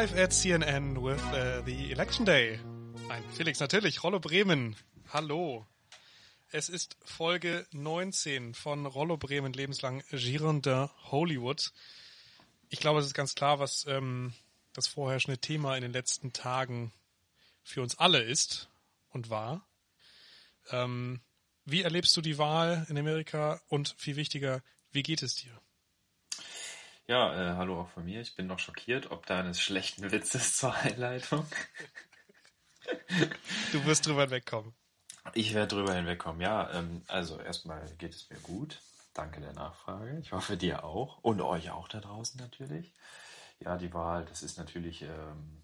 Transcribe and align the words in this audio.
live 0.00 0.18
at 0.18 0.32
CNN 0.32 0.98
with 0.98 1.22
uh, 1.32 1.62
the 1.64 1.92
Election 1.92 2.24
Day. 2.24 2.58
Nein, 3.06 3.22
Felix, 3.30 3.60
natürlich, 3.60 4.02
Rollo 4.02 4.18
Bremen. 4.18 4.74
Hallo. 5.12 5.68
Es 6.50 6.68
ist 6.68 6.96
Folge 7.04 7.64
19 7.70 8.54
von 8.54 8.86
Rollo 8.86 9.16
Bremen 9.16 9.52
lebenslang 9.52 10.02
Girondin 10.10 10.88
Hollywood. 11.12 11.70
Ich 12.70 12.80
glaube, 12.80 12.98
es 12.98 13.06
ist 13.06 13.14
ganz 13.14 13.36
klar, 13.36 13.60
was 13.60 13.86
ähm, 13.86 14.32
das 14.72 14.88
vorherrschende 14.88 15.38
Thema 15.38 15.76
in 15.76 15.82
den 15.82 15.92
letzten 15.92 16.32
Tagen 16.32 16.92
für 17.62 17.80
uns 17.80 17.96
alle 17.96 18.20
ist 18.20 18.68
und 19.10 19.30
war. 19.30 19.64
Ähm, 20.72 21.20
wie 21.66 21.82
erlebst 21.82 22.16
du 22.16 22.20
die 22.20 22.36
Wahl 22.36 22.84
in 22.88 22.98
Amerika 22.98 23.60
und 23.68 23.94
viel 23.96 24.16
wichtiger, 24.16 24.60
wie 24.90 25.04
geht 25.04 25.22
es 25.22 25.36
dir? 25.36 25.56
Ja, 27.06 27.34
äh, 27.34 27.56
hallo 27.56 27.82
auch 27.82 27.88
von 27.90 28.06
mir. 28.06 28.22
Ich 28.22 28.34
bin 28.34 28.46
noch 28.46 28.58
schockiert, 28.58 29.10
ob 29.10 29.26
da 29.26 29.40
eines 29.40 29.60
schlechten 29.60 30.10
Witzes 30.10 30.56
zur 30.56 30.74
Einleitung. 30.74 31.46
du 33.72 33.84
wirst 33.84 34.06
drüber 34.06 34.22
hinwegkommen. 34.22 34.74
Ich 35.34 35.52
werde 35.52 35.74
drüber 35.74 35.94
hinwegkommen, 35.94 36.40
ja. 36.40 36.70
Ähm, 36.72 37.02
also 37.06 37.38
erstmal 37.38 37.84
geht 37.98 38.14
es 38.14 38.30
mir 38.30 38.38
gut. 38.40 38.80
Danke 39.12 39.42
der 39.42 39.52
Nachfrage. 39.52 40.18
Ich 40.20 40.32
hoffe 40.32 40.56
dir 40.56 40.82
auch. 40.82 41.18
Und 41.18 41.42
euch 41.42 41.70
auch 41.70 41.88
da 41.88 42.00
draußen 42.00 42.40
natürlich. 42.40 42.94
Ja, 43.60 43.76
die 43.76 43.92
Wahl, 43.92 44.24
das 44.24 44.42
ist 44.42 44.56
natürlich 44.56 45.02
ähm, 45.02 45.62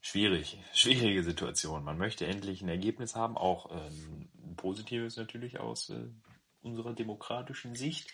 schwierig. 0.00 0.58
Schwierige 0.72 1.22
Situation. 1.22 1.84
Man 1.84 1.96
möchte 1.96 2.26
endlich 2.26 2.60
ein 2.60 2.68
Ergebnis 2.68 3.14
haben, 3.14 3.36
auch 3.36 3.70
ähm, 3.70 4.28
ein 4.42 4.56
positives 4.56 5.16
natürlich 5.16 5.60
aus 5.60 5.90
äh, 5.90 6.08
unserer 6.60 6.92
demokratischen 6.92 7.76
Sicht. 7.76 8.12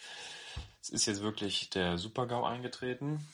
Es 0.81 0.89
ist 0.91 1.07
jetzt 1.07 1.23
wirklich 1.23 1.71
der 1.71 1.99
Super-GAU 1.99 2.45
eingetreten, 2.45 3.27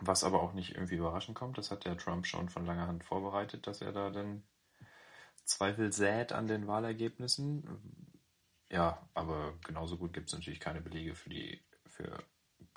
was 0.00 0.24
aber 0.24 0.42
auch 0.42 0.54
nicht 0.54 0.74
irgendwie 0.74 0.96
überraschend 0.96 1.36
kommt. 1.36 1.58
Das 1.58 1.70
hat 1.70 1.84
der 1.84 1.98
Trump 1.98 2.26
schon 2.26 2.48
von 2.48 2.64
langer 2.64 2.86
Hand 2.86 3.04
vorbereitet, 3.04 3.66
dass 3.66 3.80
er 3.80 3.92
da 3.92 4.10
dann 4.10 4.42
Zweifel 5.44 5.92
sät 5.92 6.32
an 6.32 6.46
den 6.46 6.66
Wahlergebnissen. 6.66 7.64
Ja, 8.70 9.06
aber 9.12 9.54
genauso 9.64 9.98
gut 9.98 10.12
gibt 10.12 10.28
es 10.28 10.34
natürlich 10.34 10.60
keine 10.60 10.80
Belege 10.80 11.14
für 11.14 11.28
die, 11.28 11.60
für 11.86 12.24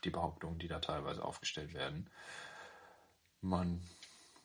die 0.03 0.09
Behauptungen, 0.09 0.59
die 0.59 0.67
da 0.67 0.79
teilweise 0.79 1.23
aufgestellt 1.23 1.73
werden. 1.73 2.09
Man 3.41 3.81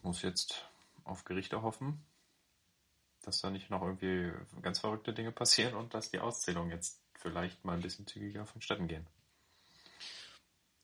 muss 0.03 0.23
jetzt 0.23 0.69
auf 1.05 1.25
Gerichte 1.25 1.63
hoffen, 1.63 2.05
dass 3.23 3.41
da 3.41 3.51
nicht 3.51 3.71
noch 3.71 3.83
irgendwie 3.83 4.33
ganz 4.63 4.79
verrückte 4.79 5.13
Dinge 5.13 5.33
passieren 5.33 5.75
und 5.75 5.95
dass 5.95 6.11
die 6.11 6.21
Auszählung 6.21 6.71
jetzt 6.71 7.02
vielleicht 7.23 7.65
mal 7.65 7.75
ein 7.75 7.83
bisschen 7.83 8.07
zügiger 8.07 8.45
vonstatten 8.47 8.89
gehen. 8.89 9.07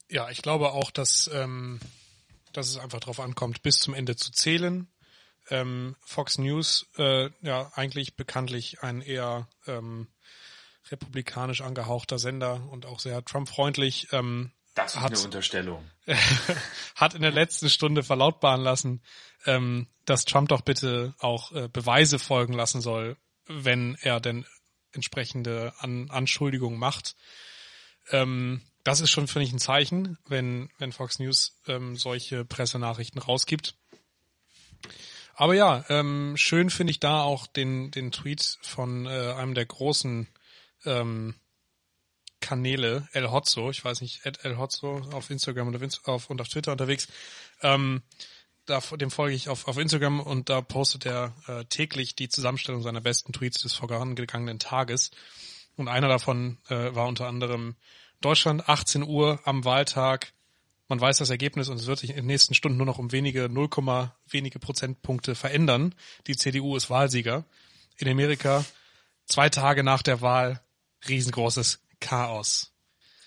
Ja, 0.09 0.31
ich 0.31 0.41
glaube 0.41 0.73
auch, 0.73 0.91
dass, 0.91 1.29
ähm, 1.33 1.81
dass 2.53 2.69
es 2.69 2.79
einfach 2.79 3.01
darauf 3.01 3.21
ankommt, 3.21 3.63
bis 3.63 3.79
zum 3.79 3.93
Ende 3.93 4.17
zu 4.17 4.33
zählen. 4.33 4.89
Ähm, 5.51 5.97
Fox 6.01 6.39
News, 6.39 6.87
äh, 6.97 7.31
ja, 7.43 7.71
eigentlich 7.75 8.17
bekanntlich 8.17 8.83
ein 8.83 9.03
eher 9.03 9.49
ähm, 9.67 10.09
republikanisch 10.91 11.61
angehauchter 11.61 12.19
Sender 12.19 12.63
und 12.71 12.87
auch 12.87 13.01
sehr 13.01 13.25
Trump-freundlich. 13.25 14.09
Ähm, 14.13 14.53
das 14.75 14.95
ist 14.95 15.01
hat, 15.01 15.13
eine 15.13 15.21
Unterstellung. 15.21 15.85
hat 16.95 17.15
in 17.15 17.23
der 17.23 17.33
letzten 17.33 17.69
Stunde 17.69 18.03
verlautbaren 18.03 18.63
lassen, 18.63 19.03
ähm, 19.45 19.89
dass 20.05 20.25
Trump 20.25 20.49
doch 20.49 20.63
bitte 20.63 21.15
auch 21.19 21.53
äh, 21.53 21.69
Beweise 21.69 22.19
folgen 22.19 22.53
lassen 22.53 22.81
soll, 22.81 23.17
wenn 23.47 23.97
er 24.01 24.21
denn 24.21 24.47
entsprechende 24.93 25.73
An 25.79 26.11
Anschuldigungen 26.11 26.79
macht. 26.79 27.17
Ähm, 28.11 28.63
das 28.85 29.01
ist 29.01 29.11
schon, 29.11 29.29
finde 29.29 29.47
ich, 29.47 29.53
ein 29.53 29.59
Zeichen, 29.59 30.19
wenn, 30.27 30.71
wenn 30.79 30.93
Fox 30.93 31.19
News 31.19 31.59
ähm, 31.67 31.97
solche 31.97 32.45
Pressenachrichten 32.45 33.21
rausgibt. 33.21 33.75
Aber 35.35 35.55
ja, 35.55 35.85
ähm, 35.89 36.37
schön 36.37 36.71
finde 36.71 36.91
ich 36.91 37.01
da 37.01 37.23
auch 37.23 37.47
den, 37.47 37.91
den 37.91 38.11
Tweet 38.11 38.59
von 38.63 39.07
äh, 39.07 39.35
einem 39.37 39.55
der 39.55 39.67
großen 39.67 40.27
ähm, 40.85 41.35
Kanäle, 42.41 43.09
El 43.13 43.31
Hotzo, 43.31 43.71
ich 43.71 43.85
weiß 43.85 44.01
nicht, 44.01 44.25
El 44.25 44.59
Hotzo 44.59 45.03
auf 45.13 45.31
Instagram 45.31 45.69
und 45.69 46.09
auf, 46.09 46.31
und 46.31 46.41
auf 46.41 46.49
Twitter 46.49 46.73
unterwegs, 46.73 47.09
ähm, 47.63 48.03
da, 48.69 48.81
dem 48.81 49.11
folge 49.11 49.35
ich 49.35 49.49
auf, 49.49 49.67
auf 49.67 49.79
Instagram 49.79 50.21
und 50.21 50.49
da 50.49 50.61
postet 50.61 51.07
er 51.07 51.35
äh, 51.47 51.65
täglich 51.65 52.15
die 52.15 52.29
Zusammenstellung 52.29 52.83
seiner 52.83 53.01
besten 53.01 53.33
Tweets 53.33 53.63
des 53.63 53.75
vorangegangenen 53.75 54.59
Tages. 54.59 55.11
Und 55.77 55.89
einer 55.89 56.09
davon 56.09 56.59
äh, 56.69 56.95
war 56.95 57.07
unter 57.07 57.27
anderem 57.27 57.77
Deutschland 58.21 58.69
18 58.69 59.03
Uhr 59.03 59.41
am 59.45 59.65
Wahltag. 59.65 60.33
Man 60.89 61.01
weiß 61.01 61.19
das 61.19 61.31
Ergebnis 61.31 61.69
und 61.69 61.77
es 61.77 61.87
wird 61.87 61.99
sich 61.99 62.11
in 62.11 62.17
den 62.17 62.27
nächsten 62.27 62.55
Stunden 62.55 62.77
nur 62.77 62.87
noch 62.87 62.99
um 62.99 63.13
wenige 63.13 63.49
0, 63.49 63.69
wenige 64.27 64.59
Prozentpunkte 64.59 65.35
verändern. 65.35 65.95
Die 66.27 66.37
CDU 66.37 66.77
ist 66.77 66.91
Wahlsieger. 66.91 67.45
In 67.97 68.09
Amerika 68.09 68.65
zwei 69.27 69.49
Tage 69.49 69.83
nach 69.83 70.03
der 70.03 70.21
Wahl 70.21 70.63
riesengroßes 71.09 71.81
Chaos. 72.01 72.73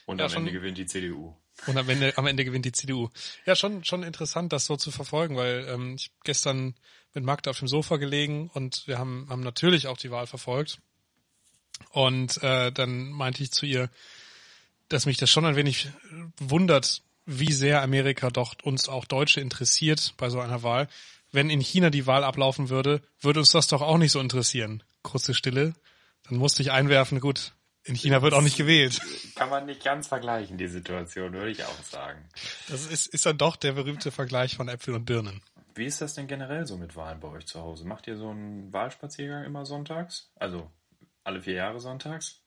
Und 0.06 0.20
ja, 0.20 0.26
am 0.26 0.34
Ende 0.34 0.52
gewinnt 0.52 0.78
die 0.78 0.86
CDU. 0.86 1.36
Und 1.68 1.78
am 1.78 1.88
Ende, 1.90 2.18
am 2.18 2.26
Ende 2.26 2.44
gewinnt 2.44 2.66
die 2.66 2.72
CDU. 2.72 3.10
Ja, 3.46 3.56
schon, 3.56 3.84
schon 3.84 4.04
interessant, 4.04 4.52
das 4.52 4.66
so 4.66 4.78
zu 4.78 4.92
verfolgen, 4.92 5.36
weil 5.36 5.68
ähm, 5.70 5.96
ich 5.96 6.12
gestern 6.24 6.76
mit 7.14 7.24
Magda 7.24 7.52
auf 7.52 7.60
dem 7.60 7.68
Sofa 7.68 7.98
gelegen 7.98 8.50
und 8.54 8.88
wir 8.88 8.98
haben, 8.98 9.28
haben 9.30 9.42
natürlich 9.42 9.88
auch 9.88 9.98
die 9.98 10.12
Wahl 10.12 10.28
verfolgt. 10.28 10.80
Und 11.92 12.42
äh, 12.44 12.72
dann 12.72 13.12
meinte 13.12 13.44
ich 13.44 13.52
zu 13.52 13.66
ihr, 13.66 13.90
dass 14.90 15.06
mich 15.06 15.18
das 15.18 15.30
schon 15.30 15.46
ein 15.46 15.56
wenig 15.56 15.90
wundert, 16.38 17.02
wie 17.26 17.52
sehr 17.52 17.82
Amerika 17.82 18.30
doch 18.30 18.56
uns 18.64 18.90
auch 18.90 19.06
Deutsche 19.06 19.42
interessiert 19.42 20.14
bei 20.18 20.30
so 20.30 20.40
einer 20.40 20.64
Wahl. 20.64 20.88
Wenn 21.32 21.50
in 21.50 21.62
China 21.62 21.90
die 21.90 22.08
Wahl 22.08 22.24
ablaufen 22.24 22.70
würde, 22.70 23.02
würde 23.22 23.40
uns 23.40 23.52
das 23.52 23.68
doch 23.68 23.82
auch 23.82 23.98
nicht 23.98 24.12
so 24.12 24.20
interessieren. 24.20 24.84
Kurze 25.02 25.34
Stille. 25.34 25.74
Dann 26.28 26.38
musste 26.38 26.62
ich 26.62 26.72
einwerfen, 26.72 27.20
gut, 27.20 27.54
in 27.84 27.96
China 27.96 28.22
wird 28.22 28.34
auch 28.34 28.42
nicht 28.42 28.58
gewählt. 28.58 29.02
Kann 29.36 29.50
man 29.50 29.66
nicht 29.66 29.84
ganz 29.84 30.08
vergleichen, 30.08 30.58
die 30.58 30.68
Situation, 30.68 31.34
würde 31.34 31.52
ich 31.52 31.64
auch 31.64 31.84
sagen. 31.84 32.24
Das 32.68 32.86
ist, 32.86 33.08
ist 33.08 33.26
dann 33.26 33.38
doch 33.38 33.56
der 33.56 33.74
berühmte 33.74 34.12
Vergleich 34.12 34.56
von 34.56 34.68
Äpfel 34.68 34.94
und 34.94 35.06
Birnen. 35.06 35.42
Wie 35.74 35.86
ist 35.86 36.02
das 36.02 36.14
denn 36.14 36.28
generell 36.28 36.68
so 36.68 36.78
mit 36.78 36.96
Wahlen 36.96 37.20
bei 37.20 37.30
euch 37.30 37.48
zu 37.48 37.62
Hause? 37.62 37.86
Macht 37.86 38.08
ihr 38.08 38.18
so 38.18 38.30
einen 38.30 38.72
Wahlspaziergang 38.74 39.46
immer 39.46 39.66
sonntags? 39.66 40.32
Also 40.36 40.70
alle 41.24 41.42
vier 41.42 41.56
Jahre 41.56 41.80
sonntags? 41.80 42.42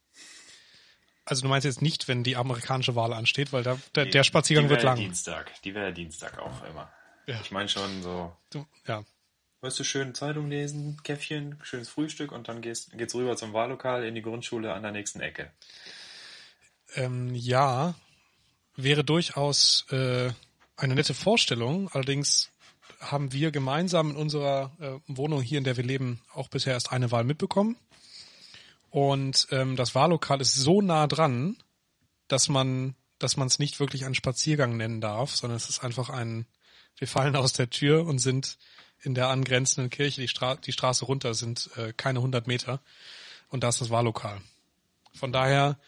Also 1.25 1.43
du 1.43 1.49
meinst 1.49 1.65
jetzt 1.65 1.81
nicht, 1.81 2.07
wenn 2.07 2.23
die 2.23 2.37
amerikanische 2.37 2.95
Wahl 2.95 3.13
ansteht, 3.13 3.53
weil 3.53 3.63
da, 3.63 3.79
der, 3.95 4.07
der 4.07 4.25
Spaziergang 4.25 4.69
wird 4.69 4.83
lang. 4.83 4.97
Dienstag. 4.97 5.51
Die 5.63 5.75
wäre 5.75 5.93
Dienstag 5.93 6.39
auch 6.39 6.63
immer. 6.65 6.93
Ja. 7.27 7.41
Ich 7.41 7.51
meine 7.51 7.69
schon 7.69 8.03
so. 8.03 8.37
Du, 8.51 8.67
ja. 8.87 9.05
Weißt 9.65 9.79
du, 9.79 9.85
schön 9.85 10.15
Zeitung 10.15 10.51
lesen, 10.51 11.03
Käffchen, 11.05 11.57
schönes 11.63 11.89
Frühstück 11.89 12.33
und 12.33 12.49
dann 12.49 12.61
gehst, 12.61 12.93
geht's 12.99 13.15
rüber 13.15 13.35
zum 13.35 13.55
Wahllokal 13.55 14.05
in 14.05 14.15
die 14.15 14.21
Grundschule 14.21 14.75
an 14.75 14.83
der 14.83 14.93
nächsten 14.93 15.21
Ecke. 15.21 15.51
Ähm, 16.97 17.35
ja, 17.35 17.95
wäre 18.77 19.05
durchaus 19.05 19.87
äh, 19.91 20.31
eine 20.77 20.95
nette 20.95 21.15
Vorstellung. 21.15 21.89
Allerdings 21.93 22.51
haben 23.01 23.33
wir 23.33 23.53
gemeinsam 23.53 24.11
in 24.11 24.17
unserer 24.17 24.73
äh, 24.81 24.99
Wohnung 25.07 25.41
hier, 25.41 25.57
in 25.57 25.65
der 25.65 25.79
wir 25.79 25.85
leben, 25.85 26.21
auch 26.35 26.49
bisher 26.49 26.75
erst 26.75 26.93
eine 26.93 27.11
Wahl 27.11 27.25
mitbekommen. 27.25 27.79
Und 28.91 29.49
ähm, 29.51 29.77
das 29.77 29.95
Wahllokal 29.95 30.43
ist 30.43 30.57
so 30.57 30.83
nah 30.83 31.07
dran, 31.07 31.57
dass 32.29 32.51
man 32.51 32.97
dass 33.19 33.39
man 33.39 33.47
es 33.47 33.59
nicht 33.59 33.81
wirklich 33.81 34.05
einen 34.05 34.15
Spaziergang 34.15 34.77
nennen 34.77 35.01
darf, 35.01 35.35
sondern 35.35 35.57
es 35.57 35.71
ist 35.71 35.83
einfach 35.83 36.11
ein, 36.11 36.45
wir 36.99 37.09
fallen 37.09 37.37
aus 37.37 37.55
der 37.55 37.71
Tür 37.71 38.05
und 38.05 38.19
sind 38.19 38.59
in 39.05 39.15
der 39.15 39.29
angrenzenden 39.29 39.91
Kirche 39.91 40.21
die, 40.21 40.29
Stra 40.29 40.57
die 40.57 40.73
Straße 40.73 41.05
runter 41.05 41.35
sind 41.35 41.71
äh, 41.77 41.93
keine 41.93 42.21
100 42.21 42.47
Meter 42.47 42.81
und 43.49 43.63
da 43.63 43.69
ist 43.69 43.81
das 43.81 43.91
Wahllokal. 43.91 44.41
Von 45.15 45.33
daher, 45.33 45.79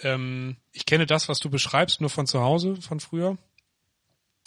ähm, 0.00 0.56
ich 0.72 0.86
kenne 0.86 1.06
das, 1.06 1.28
was 1.28 1.40
du 1.40 1.50
beschreibst, 1.50 2.00
nur 2.00 2.10
von 2.10 2.26
zu 2.26 2.40
Hause, 2.40 2.76
von 2.76 3.00
früher. 3.00 3.36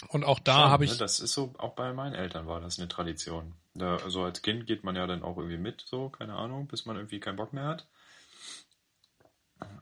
Und 0.07 0.23
auch 0.23 0.39
da 0.39 0.69
habe 0.69 0.85
ich. 0.85 0.91
Ne? 0.91 0.97
Das 0.97 1.19
ist 1.19 1.33
so, 1.33 1.53
auch 1.57 1.73
bei 1.73 1.91
meinen 1.91 2.15
Eltern 2.15 2.47
war 2.47 2.61
das 2.61 2.79
eine 2.79 2.87
Tradition. 2.87 3.53
Da, 3.73 3.97
also 3.97 4.23
als 4.23 4.41
Kind 4.41 4.65
geht 4.65 4.83
man 4.83 4.95
ja 4.95 5.07
dann 5.07 5.23
auch 5.23 5.37
irgendwie 5.37 5.57
mit, 5.57 5.83
so, 5.85 6.09
keine 6.09 6.35
Ahnung, 6.35 6.67
bis 6.67 6.85
man 6.85 6.95
irgendwie 6.95 7.19
keinen 7.19 7.35
Bock 7.35 7.51
mehr 7.51 7.65
hat. 7.65 7.85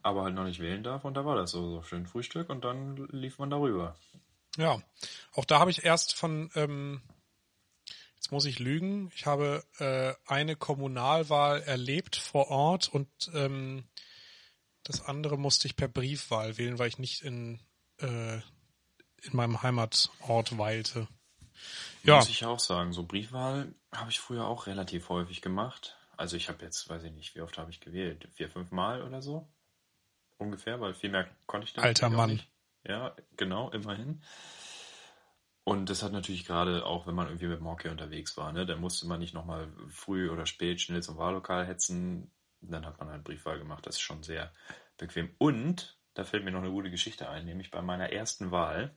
Aber 0.02 0.24
halt 0.24 0.34
noch 0.34 0.46
nicht 0.46 0.60
wählen 0.60 0.82
darf 0.82 1.06
und 1.06 1.14
da 1.14 1.24
war 1.24 1.36
das 1.36 1.52
so, 1.52 1.70
so 1.70 1.84
schön 1.84 2.08
Frühstück 2.08 2.50
und 2.50 2.66
dann 2.66 3.08
lief 3.12 3.38
man 3.38 3.52
darüber. 3.52 3.96
Ja, 4.58 4.82
auch 5.36 5.46
da 5.46 5.60
habe 5.60 5.70
ich 5.70 5.86
erst 5.86 6.16
von 6.16 6.50
ähm, 6.56 7.02
Jetzt 8.28 8.34
muss 8.34 8.44
ich 8.44 8.60
lügen. 8.60 9.10
Ich 9.16 9.26
habe 9.26 9.64
äh, 9.80 10.14
eine 10.30 10.58
Kommunalwahl 10.58 11.62
erlebt 11.62 12.18
vor 12.18 12.50
Ort 12.50 12.90
und 12.90 13.08
ähm, 13.34 13.86
das 14.84 15.02
andere 15.06 15.38
musste 15.38 15.66
ich 15.66 15.78
per 15.78 15.88
Briefwahl 15.88 16.58
wählen, 16.58 16.78
weil 16.78 16.90
ich 16.90 17.00
nicht 17.00 17.22
in, 17.22 17.62
äh, 18.02 18.36
in 18.36 19.32
meinem 19.32 19.64
Heimatort 19.64 20.58
weilte. 20.58 21.08
Ja. 22.04 22.18
Muss 22.18 22.28
ich 22.28 22.44
auch 22.44 22.60
sagen. 22.60 22.92
So 22.92 23.04
Briefwahl 23.04 23.74
habe 23.96 24.12
ich 24.12 24.20
früher 24.20 24.46
auch 24.46 24.68
relativ 24.68 25.08
häufig 25.08 25.42
gemacht. 25.42 25.96
Also 26.18 26.36
ich 26.36 26.50
habe 26.50 26.66
jetzt, 26.66 26.90
weiß 26.90 27.04
ich 27.04 27.14
nicht, 27.14 27.34
wie 27.34 27.40
oft 27.40 27.58
habe 27.58 27.72
ich 27.72 27.80
gewählt? 27.80 28.28
Vier, 28.34 28.50
fünf 28.50 28.72
Mal 28.72 29.04
oder 29.04 29.22
so? 29.22 29.48
Ungefähr, 30.36 30.82
weil 30.82 30.96
viel 30.96 31.12
mehr 31.12 31.30
konnte 31.46 31.66
ich 31.66 31.72
dann 31.72 31.86
Alter 31.86 32.10
Mann. 32.10 32.32
Nicht. 32.32 32.50
Ja, 32.84 33.16
genau, 33.38 33.70
immerhin. 33.70 34.22
Und 35.68 35.90
das 35.90 36.02
hat 36.02 36.14
natürlich 36.14 36.46
gerade 36.46 36.86
auch, 36.86 37.08
wenn 37.08 37.14
man 37.14 37.28
irgendwie 37.28 37.48
mit 37.48 37.60
dem 37.60 37.68
Hockey 37.68 37.90
unterwegs 37.90 38.38
war, 38.38 38.54
ne, 38.54 38.66
da 38.66 38.78
musste 38.78 39.06
man 39.06 39.20
nicht 39.20 39.34
nochmal 39.34 39.68
früh 39.90 40.30
oder 40.30 40.46
spät 40.46 40.80
schnell 40.80 41.04
zum 41.04 41.18
Wahllokal 41.18 41.68
hetzen. 41.68 42.32
Dann 42.62 42.86
hat 42.86 43.00
man 43.00 43.10
halt 43.10 43.26
Briefwahl 43.26 43.60
gemacht. 43.60 43.86
Das 43.86 43.96
ist 43.96 44.02
schon 44.02 44.24
sehr 44.24 44.54
bequem. 44.96 45.36
Und 45.40 45.98
da 46.14 46.24
fällt 46.24 46.46
mir 46.46 46.52
noch 46.52 46.62
eine 46.62 46.72
gute 46.72 46.90
Geschichte 46.90 47.28
ein, 47.28 47.44
nämlich 47.44 47.70
bei 47.70 47.82
meiner 47.82 48.14
ersten 48.14 48.50
Wahl. 48.50 48.96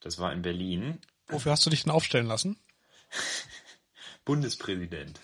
Das 0.00 0.18
war 0.18 0.32
in 0.32 0.40
Berlin. 0.40 1.02
Wofür 1.26 1.52
hast 1.52 1.66
du 1.66 1.70
dich 1.70 1.82
denn 1.82 1.92
aufstellen 1.92 2.24
lassen? 2.24 2.58
Bundespräsident. 4.24 5.20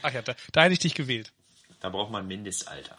Ach 0.00 0.14
ja, 0.14 0.22
da, 0.22 0.34
da 0.52 0.62
hätte 0.62 0.72
ich 0.72 0.78
dich 0.78 0.94
gewählt. 0.94 1.34
Da 1.80 1.90
braucht 1.90 2.10
man 2.10 2.26
Mindestalter. 2.26 2.98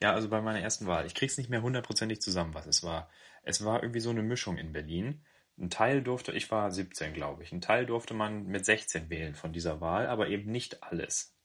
Ja, 0.00 0.14
also 0.14 0.30
bei 0.30 0.40
meiner 0.40 0.60
ersten 0.60 0.86
Wahl. 0.86 1.04
Ich 1.04 1.14
krieg's 1.14 1.36
nicht 1.36 1.50
mehr 1.50 1.60
hundertprozentig 1.60 2.22
zusammen, 2.22 2.54
was 2.54 2.64
es 2.64 2.82
war. 2.82 3.10
Es 3.42 3.64
war 3.64 3.82
irgendwie 3.82 4.00
so 4.00 4.10
eine 4.10 4.22
Mischung 4.22 4.56
in 4.56 4.72
Berlin. 4.72 5.24
Ein 5.58 5.70
Teil 5.70 6.02
durfte, 6.02 6.32
ich 6.32 6.50
war 6.50 6.70
17, 6.70 7.12
glaube 7.12 7.42
ich, 7.42 7.52
ein 7.52 7.60
Teil 7.60 7.86
durfte 7.86 8.14
man 8.14 8.46
mit 8.46 8.64
16 8.64 9.10
wählen 9.10 9.34
von 9.34 9.52
dieser 9.52 9.80
Wahl, 9.80 10.06
aber 10.06 10.28
eben 10.28 10.50
nicht 10.50 10.82
alles. 10.82 11.36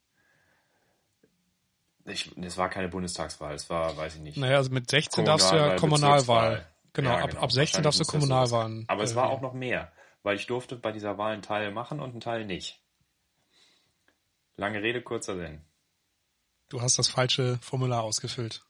Ich, 2.06 2.36
es 2.38 2.58
war 2.58 2.70
keine 2.70 2.88
Bundestagswahl, 2.88 3.54
es 3.54 3.70
war, 3.70 3.98
weiß 3.98 4.16
ich 4.16 4.22
nicht. 4.22 4.38
Naja, 4.38 4.58
also 4.58 4.72
mit 4.72 4.90
16 4.90 5.26
darfst 5.26 5.52
du 5.52 5.56
ja 5.56 5.76
Kommunalwahl. 5.76 6.66
Genau, 6.94 7.10
Ja, 7.10 7.24
ab, 7.24 7.30
genau. 7.32 7.42
ab 7.42 7.52
16 7.52 7.84
darfst 7.84 8.00
du 8.00 8.06
Kommunalwahlen. 8.06 8.86
Aber 8.88 9.04
es 9.04 9.12
äh, 9.12 9.16
war 9.16 9.30
auch 9.30 9.42
noch 9.42 9.54
mehr, 9.54 9.92
weil 10.24 10.36
ich 10.38 10.48
durfte 10.48 10.78
bei 10.78 10.92
dieser 10.92 11.18
Wahl 11.18 11.34
einen 11.34 11.42
Teil 11.42 11.72
machen 11.72 12.00
und 12.00 12.12
einen 12.12 12.22
Teil 12.22 12.46
nicht. 12.46 12.82
Lange 14.56 14.82
Rede, 14.82 15.02
kurzer 15.04 15.36
Sinn. 15.36 15.62
Du 16.70 16.82
hast 16.82 16.98
das 16.98 17.08
falsche 17.08 17.60
Formular 17.62 18.04
ausgefüllt. 18.04 18.66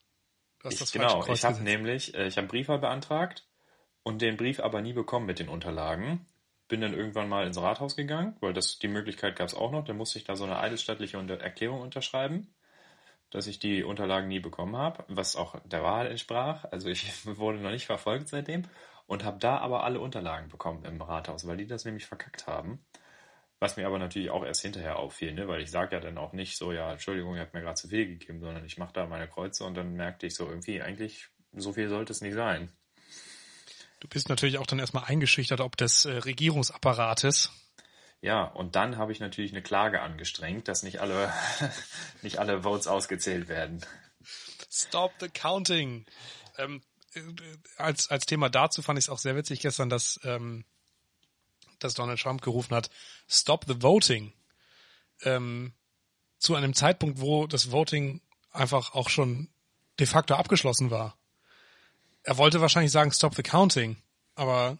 Hast 0.68 0.74
Ich, 0.74 0.80
das 0.80 0.92
genau, 0.92 1.26
ich 1.26 1.44
habe 1.44 1.62
nämlich, 1.62 2.14
äh, 2.14 2.26
ich 2.26 2.36
habe 2.36 2.46
Briefwahl 2.46 2.78
beantragt 2.78 3.46
und 4.02 4.22
den 4.22 4.36
Brief 4.36 4.60
aber 4.60 4.80
nie 4.80 4.92
bekommen 4.92 5.26
mit 5.26 5.38
den 5.38 5.48
Unterlagen. 5.48 6.26
Bin 6.68 6.80
dann 6.80 6.94
irgendwann 6.94 7.28
mal 7.28 7.46
ins 7.46 7.60
Rathaus 7.60 7.96
gegangen, 7.96 8.36
weil 8.40 8.52
das 8.52 8.78
die 8.78 8.88
Möglichkeit 8.88 9.36
gab 9.36 9.48
es 9.48 9.54
auch 9.54 9.70
noch. 9.70 9.84
Dann 9.84 9.96
musste 9.96 10.18
ich 10.18 10.24
da 10.24 10.36
so 10.36 10.44
eine 10.44 10.58
eidesstattliche 10.58 11.16
Erklärung 11.16 11.80
unterschreiben, 11.80 12.54
dass 13.30 13.46
ich 13.46 13.58
die 13.58 13.82
Unterlagen 13.82 14.28
nie 14.28 14.40
bekommen 14.40 14.76
habe, 14.76 15.04
was 15.08 15.36
auch 15.36 15.58
der 15.64 15.82
Wahrheit 15.82 16.10
entsprach. 16.10 16.64
Also 16.70 16.88
ich 16.88 17.26
wurde 17.38 17.58
noch 17.58 17.70
nicht 17.70 17.86
verfolgt 17.86 18.28
seitdem 18.28 18.64
und 19.06 19.24
habe 19.24 19.38
da 19.38 19.58
aber 19.58 19.84
alle 19.84 20.00
Unterlagen 20.00 20.48
bekommen 20.48 20.84
im 20.84 21.00
Rathaus, 21.00 21.46
weil 21.46 21.56
die 21.56 21.66
das 21.66 21.86
nämlich 21.86 22.06
verkackt 22.06 22.46
haben. 22.46 22.84
Was 23.60 23.76
mir 23.76 23.86
aber 23.86 23.98
natürlich 23.98 24.30
auch 24.30 24.44
erst 24.44 24.62
hinterher 24.62 24.98
auffiel, 24.98 25.34
ne? 25.34 25.48
weil 25.48 25.60
ich 25.60 25.70
sage 25.70 25.96
ja 25.96 26.00
dann 26.00 26.16
auch 26.16 26.32
nicht 26.32 26.56
so, 26.56 26.72
ja, 26.72 26.92
Entschuldigung, 26.92 27.34
ihr 27.34 27.40
habt 27.40 27.54
mir 27.54 27.60
gerade 27.60 27.74
zu 27.74 27.88
viel 27.88 28.06
gegeben, 28.06 28.40
sondern 28.40 28.64
ich 28.64 28.78
mache 28.78 28.92
da 28.92 29.06
meine 29.06 29.28
Kreuze 29.28 29.64
und 29.64 29.74
dann 29.74 29.94
merkte 29.94 30.26
ich 30.26 30.34
so 30.34 30.48
irgendwie, 30.48 30.80
eigentlich 30.80 31.28
so 31.52 31.72
viel 31.72 31.88
sollte 31.88 32.12
es 32.12 32.20
nicht 32.20 32.34
sein. 32.34 32.70
Du 34.00 34.06
bist 34.06 34.28
natürlich 34.28 34.58
auch 34.58 34.66
dann 34.66 34.78
erstmal 34.78 35.04
eingeschüchtert, 35.04 35.60
ob 35.60 35.76
des 35.76 36.04
äh, 36.04 36.12
Regierungsapparates. 36.12 37.50
Ja, 38.20 38.44
und 38.44 38.76
dann 38.76 38.96
habe 38.96 39.12
ich 39.12 39.20
natürlich 39.20 39.52
eine 39.52 39.62
Klage 39.62 40.02
angestrengt, 40.02 40.68
dass 40.68 40.82
nicht 40.82 41.00
alle, 41.00 41.32
nicht 42.22 42.38
alle 42.38 42.62
Votes 42.62 42.86
ausgezählt 42.86 43.48
werden. 43.48 43.84
Stop 44.70 45.12
the 45.20 45.28
counting. 45.28 46.06
Ähm, 46.58 46.82
äh, 47.14 47.20
als, 47.76 48.08
als 48.10 48.26
Thema 48.26 48.48
dazu 48.50 48.82
fand 48.82 48.98
ich 48.98 49.06
es 49.06 49.08
auch 49.08 49.18
sehr 49.18 49.36
witzig 49.36 49.60
gestern, 49.60 49.88
dass, 49.88 50.20
ähm, 50.24 50.64
dass 51.78 51.94
Donald 51.94 52.20
Trump 52.20 52.42
gerufen 52.42 52.74
hat, 52.74 52.90
Stop 53.28 53.64
the 53.66 53.82
voting. 53.82 54.32
Ähm, 55.22 55.72
zu 56.38 56.54
einem 56.54 56.74
Zeitpunkt, 56.74 57.20
wo 57.20 57.46
das 57.46 57.72
Voting 57.72 58.20
einfach 58.52 58.94
auch 58.94 59.08
schon 59.08 59.48
de 59.98 60.06
facto 60.06 60.34
abgeschlossen 60.34 60.90
war. 60.90 61.16
Er 62.22 62.38
wollte 62.38 62.60
wahrscheinlich 62.60 62.92
sagen, 62.92 63.12
Stop 63.12 63.34
the 63.34 63.42
counting, 63.42 63.96
aber 64.34 64.78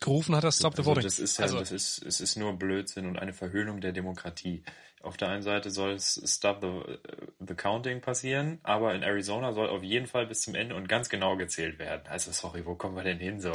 gerufen 0.00 0.36
hat 0.36 0.44
er 0.44 0.52
Stop 0.52 0.74
the 0.74 0.80
Also 0.80 0.90
voting. 0.90 1.04
das 1.04 1.18
ist 1.18 1.38
ja, 1.38 1.44
also, 1.44 1.58
das 1.58 1.72
ist, 1.72 2.02
es 2.02 2.20
ist 2.20 2.36
nur 2.36 2.52
Blödsinn 2.58 3.06
und 3.06 3.18
eine 3.18 3.32
Verhöhnung 3.32 3.80
der 3.80 3.92
Demokratie. 3.92 4.62
Auf 5.06 5.16
der 5.16 5.28
einen 5.28 5.42
Seite 5.42 5.70
soll 5.70 5.92
es 5.92 6.20
Stop 6.26 6.60
the, 6.60 6.98
the 7.46 7.54
Counting 7.54 8.00
passieren, 8.00 8.58
aber 8.64 8.94
in 8.94 9.02
Arizona 9.02 9.52
soll 9.52 9.68
auf 9.68 9.82
jeden 9.82 10.08
Fall 10.08 10.26
bis 10.26 10.40
zum 10.40 10.54
Ende 10.54 10.74
und 10.74 10.88
ganz 10.88 11.08
genau 11.08 11.36
gezählt 11.36 11.78
werden. 11.78 12.02
Also 12.08 12.32
sorry, 12.32 12.66
wo 12.66 12.74
kommen 12.74 12.96
wir 12.96 13.04
denn 13.04 13.18
hin 13.18 13.40
so? 13.40 13.52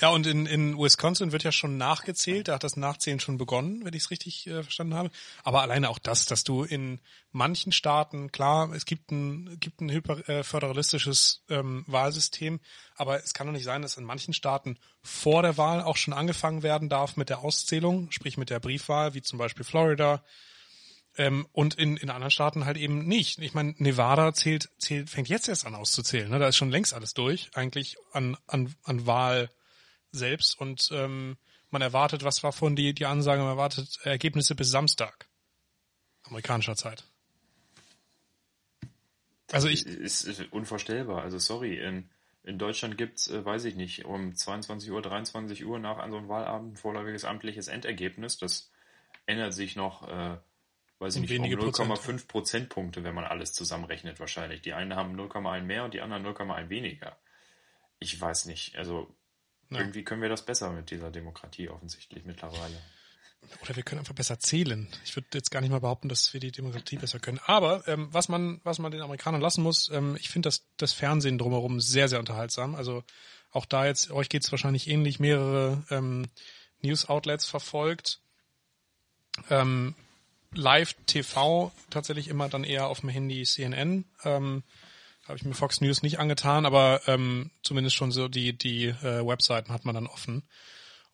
Ja, 0.00 0.10
und 0.10 0.26
in, 0.26 0.46
in 0.46 0.78
Wisconsin 0.78 1.32
wird 1.32 1.42
ja 1.42 1.50
schon 1.50 1.76
nachgezählt, 1.76 2.48
da 2.48 2.54
hat 2.54 2.64
das 2.64 2.76
Nachzählen 2.76 3.18
schon 3.18 3.36
begonnen, 3.36 3.84
wenn 3.84 3.94
ich 3.94 4.04
es 4.04 4.10
richtig 4.10 4.46
äh, 4.46 4.62
verstanden 4.62 4.94
habe. 4.94 5.10
Aber 5.42 5.62
alleine 5.62 5.88
auch 5.88 5.98
das, 5.98 6.26
dass 6.26 6.44
du 6.44 6.62
in 6.62 7.00
manchen 7.32 7.72
Staaten, 7.72 8.30
klar, 8.30 8.72
es 8.72 8.84
gibt 8.84 9.10
ein, 9.10 9.56
gibt 9.58 9.80
ein 9.80 9.90
hyper, 9.90 10.28
äh, 10.28 10.44
föderalistisches 10.44 11.44
ähm, 11.48 11.84
Wahlsystem, 11.88 12.60
aber 12.96 13.22
es 13.22 13.34
kann 13.34 13.46
doch 13.46 13.54
nicht 13.54 13.64
sein, 13.64 13.82
dass 13.82 13.96
in 13.96 14.04
manchen 14.04 14.34
Staaten 14.34 14.78
vor 15.02 15.42
der 15.42 15.56
Wahl 15.56 15.82
auch 15.82 15.96
schon 15.96 16.14
angefangen 16.14 16.62
werden 16.62 16.88
darf 16.88 17.16
mit 17.16 17.28
der 17.28 17.40
Auszählung, 17.40 18.10
sprich 18.10 18.36
mit 18.36 18.50
der 18.50 18.60
Briefwahl, 18.60 19.14
wie 19.14 19.22
zum 19.22 19.38
Beispiel 19.38 19.64
Florida, 19.64 20.22
ähm, 21.18 21.46
und 21.52 21.74
in, 21.74 21.96
in 21.96 22.10
anderen 22.10 22.30
Staaten 22.30 22.64
halt 22.64 22.76
eben 22.76 23.06
nicht. 23.06 23.40
Ich 23.40 23.52
meine, 23.52 23.74
Nevada 23.78 24.32
zählt, 24.32 24.70
zählt, 24.78 25.10
fängt 25.10 25.28
jetzt 25.28 25.48
erst 25.48 25.66
an 25.66 25.74
auszuzählen. 25.74 26.30
Ne? 26.30 26.38
Da 26.38 26.48
ist 26.48 26.56
schon 26.56 26.70
längst 26.70 26.94
alles 26.94 27.12
durch, 27.12 27.50
eigentlich 27.54 27.96
an, 28.12 28.36
an, 28.46 28.74
an 28.84 29.06
Wahl 29.06 29.50
selbst. 30.12 30.58
Und 30.58 30.90
ähm, 30.92 31.36
man 31.70 31.82
erwartet, 31.82 32.24
was 32.24 32.42
war 32.44 32.52
vorhin 32.52 32.76
die, 32.76 32.94
die 32.94 33.04
Ansage, 33.04 33.42
man 33.42 33.50
erwartet 33.50 33.98
Ergebnisse 34.04 34.54
bis 34.54 34.70
Samstag. 34.70 35.26
Amerikanischer 36.22 36.76
Zeit. 36.76 37.04
Also 39.50 39.68
ich, 39.68 39.86
ist, 39.86 40.26
unvorstellbar. 40.52 41.22
Also 41.22 41.38
sorry, 41.38 41.78
in, 41.78 42.08
in 42.44 42.58
Deutschland 42.58 42.96
gibt's, 42.96 43.28
äh, 43.28 43.44
weiß 43.44 43.64
ich 43.64 43.74
nicht, 43.74 44.04
um 44.04 44.36
22 44.36 44.90
Uhr, 44.90 45.02
23 45.02 45.64
Uhr 45.64 45.78
nach 45.80 45.96
so 46.08 46.16
einem 46.16 46.28
Wahlabend 46.28 46.78
vorläufiges 46.78 47.24
amtliches 47.24 47.66
Endergebnis. 47.66 48.38
Das 48.38 48.70
ändert 49.26 49.54
sich 49.54 49.74
noch, 49.74 50.06
äh, 50.06 50.36
weiß 50.98 51.16
ich 51.16 51.28
nicht, 51.28 51.38
um 51.38 51.58
Prozent. 51.58 51.88
0,5 52.20 52.26
Prozentpunkte, 52.28 53.04
wenn 53.04 53.14
man 53.14 53.24
alles 53.24 53.52
zusammenrechnet 53.52 54.18
wahrscheinlich. 54.20 54.62
Die 54.62 54.72
einen 54.72 54.94
haben 54.96 55.18
0,1 55.18 55.62
mehr 55.62 55.84
und 55.84 55.94
die 55.94 56.00
anderen 56.00 56.24
0,1 56.26 56.68
weniger. 56.68 57.16
Ich 58.00 58.20
weiß 58.20 58.46
nicht. 58.46 58.76
Also 58.76 59.14
Ja. 59.70 59.78
irgendwie 59.78 60.02
können 60.04 60.22
wir 60.22 60.28
das 60.28 60.44
besser 60.44 60.70
mit 60.70 60.90
dieser 60.90 61.10
Demokratie 61.10 61.68
offensichtlich 61.68 62.24
mittlerweile. 62.24 62.80
oder 63.62 63.76
wir 63.76 63.84
können 63.84 64.00
einfach 64.00 64.14
besser 64.14 64.40
zählen. 64.40 64.88
Ich 65.04 65.14
würde 65.14 65.28
jetzt 65.34 65.50
gar 65.50 65.60
nicht 65.60 65.70
mal 65.70 65.78
behaupten, 65.80 66.08
dass 66.08 66.32
wir 66.34 66.40
die 66.40 66.50
Demokratie 66.50 66.96
besser 66.96 67.20
können. 67.20 67.38
Aber 67.46 67.86
ähm, 67.86 68.08
was 68.12 68.28
man, 68.28 68.60
was 68.64 68.80
man 68.80 68.90
den 68.90 69.00
Amerikanern 69.00 69.40
lassen 69.40 69.62
muss, 69.62 69.88
ähm, 69.90 70.16
ich 70.18 70.28
finde 70.28 70.48
das, 70.48 70.66
das 70.76 70.92
Fernsehen 70.92 71.38
drumherum 71.38 71.80
sehr, 71.80 72.08
sehr 72.08 72.18
unterhaltsam. 72.18 72.74
Also 72.74 73.04
auch 73.52 73.64
da 73.64 73.86
jetzt, 73.86 74.10
euch 74.10 74.28
geht's 74.28 74.50
wahrscheinlich 74.50 74.88
ähnlich, 74.88 75.20
mehrere 75.20 75.84
ähm, 75.90 76.26
News-Outlets 76.82 77.44
verfolgt. 77.46 78.20
Ähm, 79.50 79.94
Live-TV 80.54 81.72
tatsächlich 81.90 82.28
immer 82.28 82.48
dann 82.48 82.64
eher 82.64 82.88
auf 82.88 83.00
dem 83.00 83.08
Handy 83.08 83.44
CNN. 83.44 84.04
Ähm, 84.24 84.62
habe 85.26 85.36
ich 85.36 85.44
mir 85.44 85.54
Fox 85.54 85.80
News 85.80 86.02
nicht 86.02 86.18
angetan, 86.18 86.64
aber 86.64 87.02
ähm, 87.06 87.50
zumindest 87.62 87.96
schon 87.96 88.12
so 88.12 88.28
die 88.28 88.56
die 88.56 88.86
äh, 88.86 89.26
Webseiten 89.26 89.72
hat 89.72 89.84
man 89.84 89.94
dann 89.94 90.06
offen. 90.06 90.48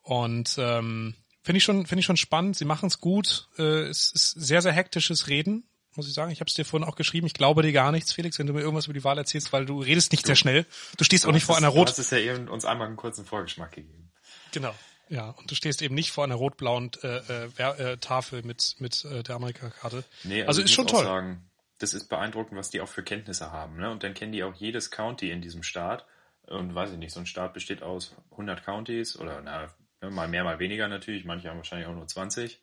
Und 0.02 0.56
ähm, 0.58 1.14
finde 1.42 1.58
ich 1.58 1.64
schon 1.64 1.86
finde 1.86 2.00
ich 2.00 2.06
schon 2.06 2.16
spannend. 2.16 2.56
Sie 2.56 2.64
machen 2.64 2.86
es 2.86 3.00
gut. 3.00 3.48
Äh, 3.58 3.88
es 3.88 4.12
ist 4.12 4.30
sehr 4.30 4.62
sehr 4.62 4.72
hektisches 4.72 5.26
Reden, 5.26 5.68
muss 5.96 6.06
ich 6.06 6.14
sagen. 6.14 6.30
Ich 6.30 6.38
habe 6.38 6.48
es 6.48 6.54
dir 6.54 6.64
vorhin 6.64 6.88
auch 6.88 6.94
geschrieben. 6.94 7.26
Ich 7.26 7.34
glaube 7.34 7.62
dir 7.62 7.72
gar 7.72 7.90
nichts, 7.90 8.12
Felix, 8.12 8.38
wenn 8.38 8.46
du 8.46 8.52
mir 8.52 8.60
irgendwas 8.60 8.84
über 8.84 8.94
die 8.94 9.02
Wahl 9.02 9.18
erzählst, 9.18 9.52
weil 9.52 9.66
du 9.66 9.80
redest 9.80 10.12
nicht 10.12 10.26
sehr 10.26 10.36
schnell. 10.36 10.64
Du 10.96 11.02
stehst 11.02 11.26
auch 11.26 11.32
nicht 11.32 11.44
vor 11.44 11.56
einer 11.56 11.72
Du 11.72 11.78
rot 11.78 11.88
hast 11.88 11.98
es 11.98 12.10
ja 12.10 12.18
eben 12.18 12.48
uns 12.48 12.64
einmal 12.64 12.86
einen 12.86 12.96
kurzen 12.96 13.24
Vorgeschmack 13.24 13.72
gegeben. 13.72 14.12
genau. 14.52 14.74
Ja, 15.08 15.30
und 15.30 15.50
du 15.50 15.54
stehst 15.54 15.82
eben 15.82 15.94
nicht 15.94 16.12
vor 16.12 16.24
einer 16.24 16.34
rot-blauen 16.34 16.90
äh, 17.02 17.46
äh, 17.58 17.92
äh, 17.92 17.96
Tafel 17.98 18.42
mit 18.42 18.76
mit 18.78 19.04
äh, 19.04 19.22
der 19.22 19.36
Amerika-Karte. 19.36 20.04
Nee, 20.24 20.44
also 20.44 20.60
ich 20.60 20.66
ist 20.66 20.72
schon 20.72 20.86
toll. 20.86 21.04
Sagen, 21.04 21.50
das 21.78 21.94
ist 21.94 22.08
beeindruckend, 22.08 22.58
was 22.58 22.70
die 22.70 22.80
auch 22.80 22.88
für 22.88 23.02
Kenntnisse 23.02 23.52
haben. 23.52 23.76
Ne? 23.76 23.90
Und 23.90 24.02
dann 24.02 24.14
kennen 24.14 24.32
die 24.32 24.44
auch 24.44 24.54
jedes 24.54 24.90
County 24.90 25.30
in 25.30 25.42
diesem 25.42 25.62
Staat. 25.62 26.06
Und 26.46 26.74
weiß 26.74 26.92
ich 26.92 26.98
nicht, 26.98 27.12
so 27.12 27.20
ein 27.20 27.26
Staat 27.26 27.54
besteht 27.54 27.82
aus 27.82 28.14
100 28.32 28.64
Counties 28.64 29.18
oder 29.18 29.40
na, 29.42 29.68
ne, 30.02 30.10
mal 30.10 30.28
mehr, 30.28 30.44
mal 30.44 30.58
weniger 30.58 30.88
natürlich. 30.88 31.24
Manche 31.24 31.48
haben 31.48 31.56
wahrscheinlich 31.56 31.88
auch 31.88 31.94
nur 31.94 32.06
20, 32.06 32.60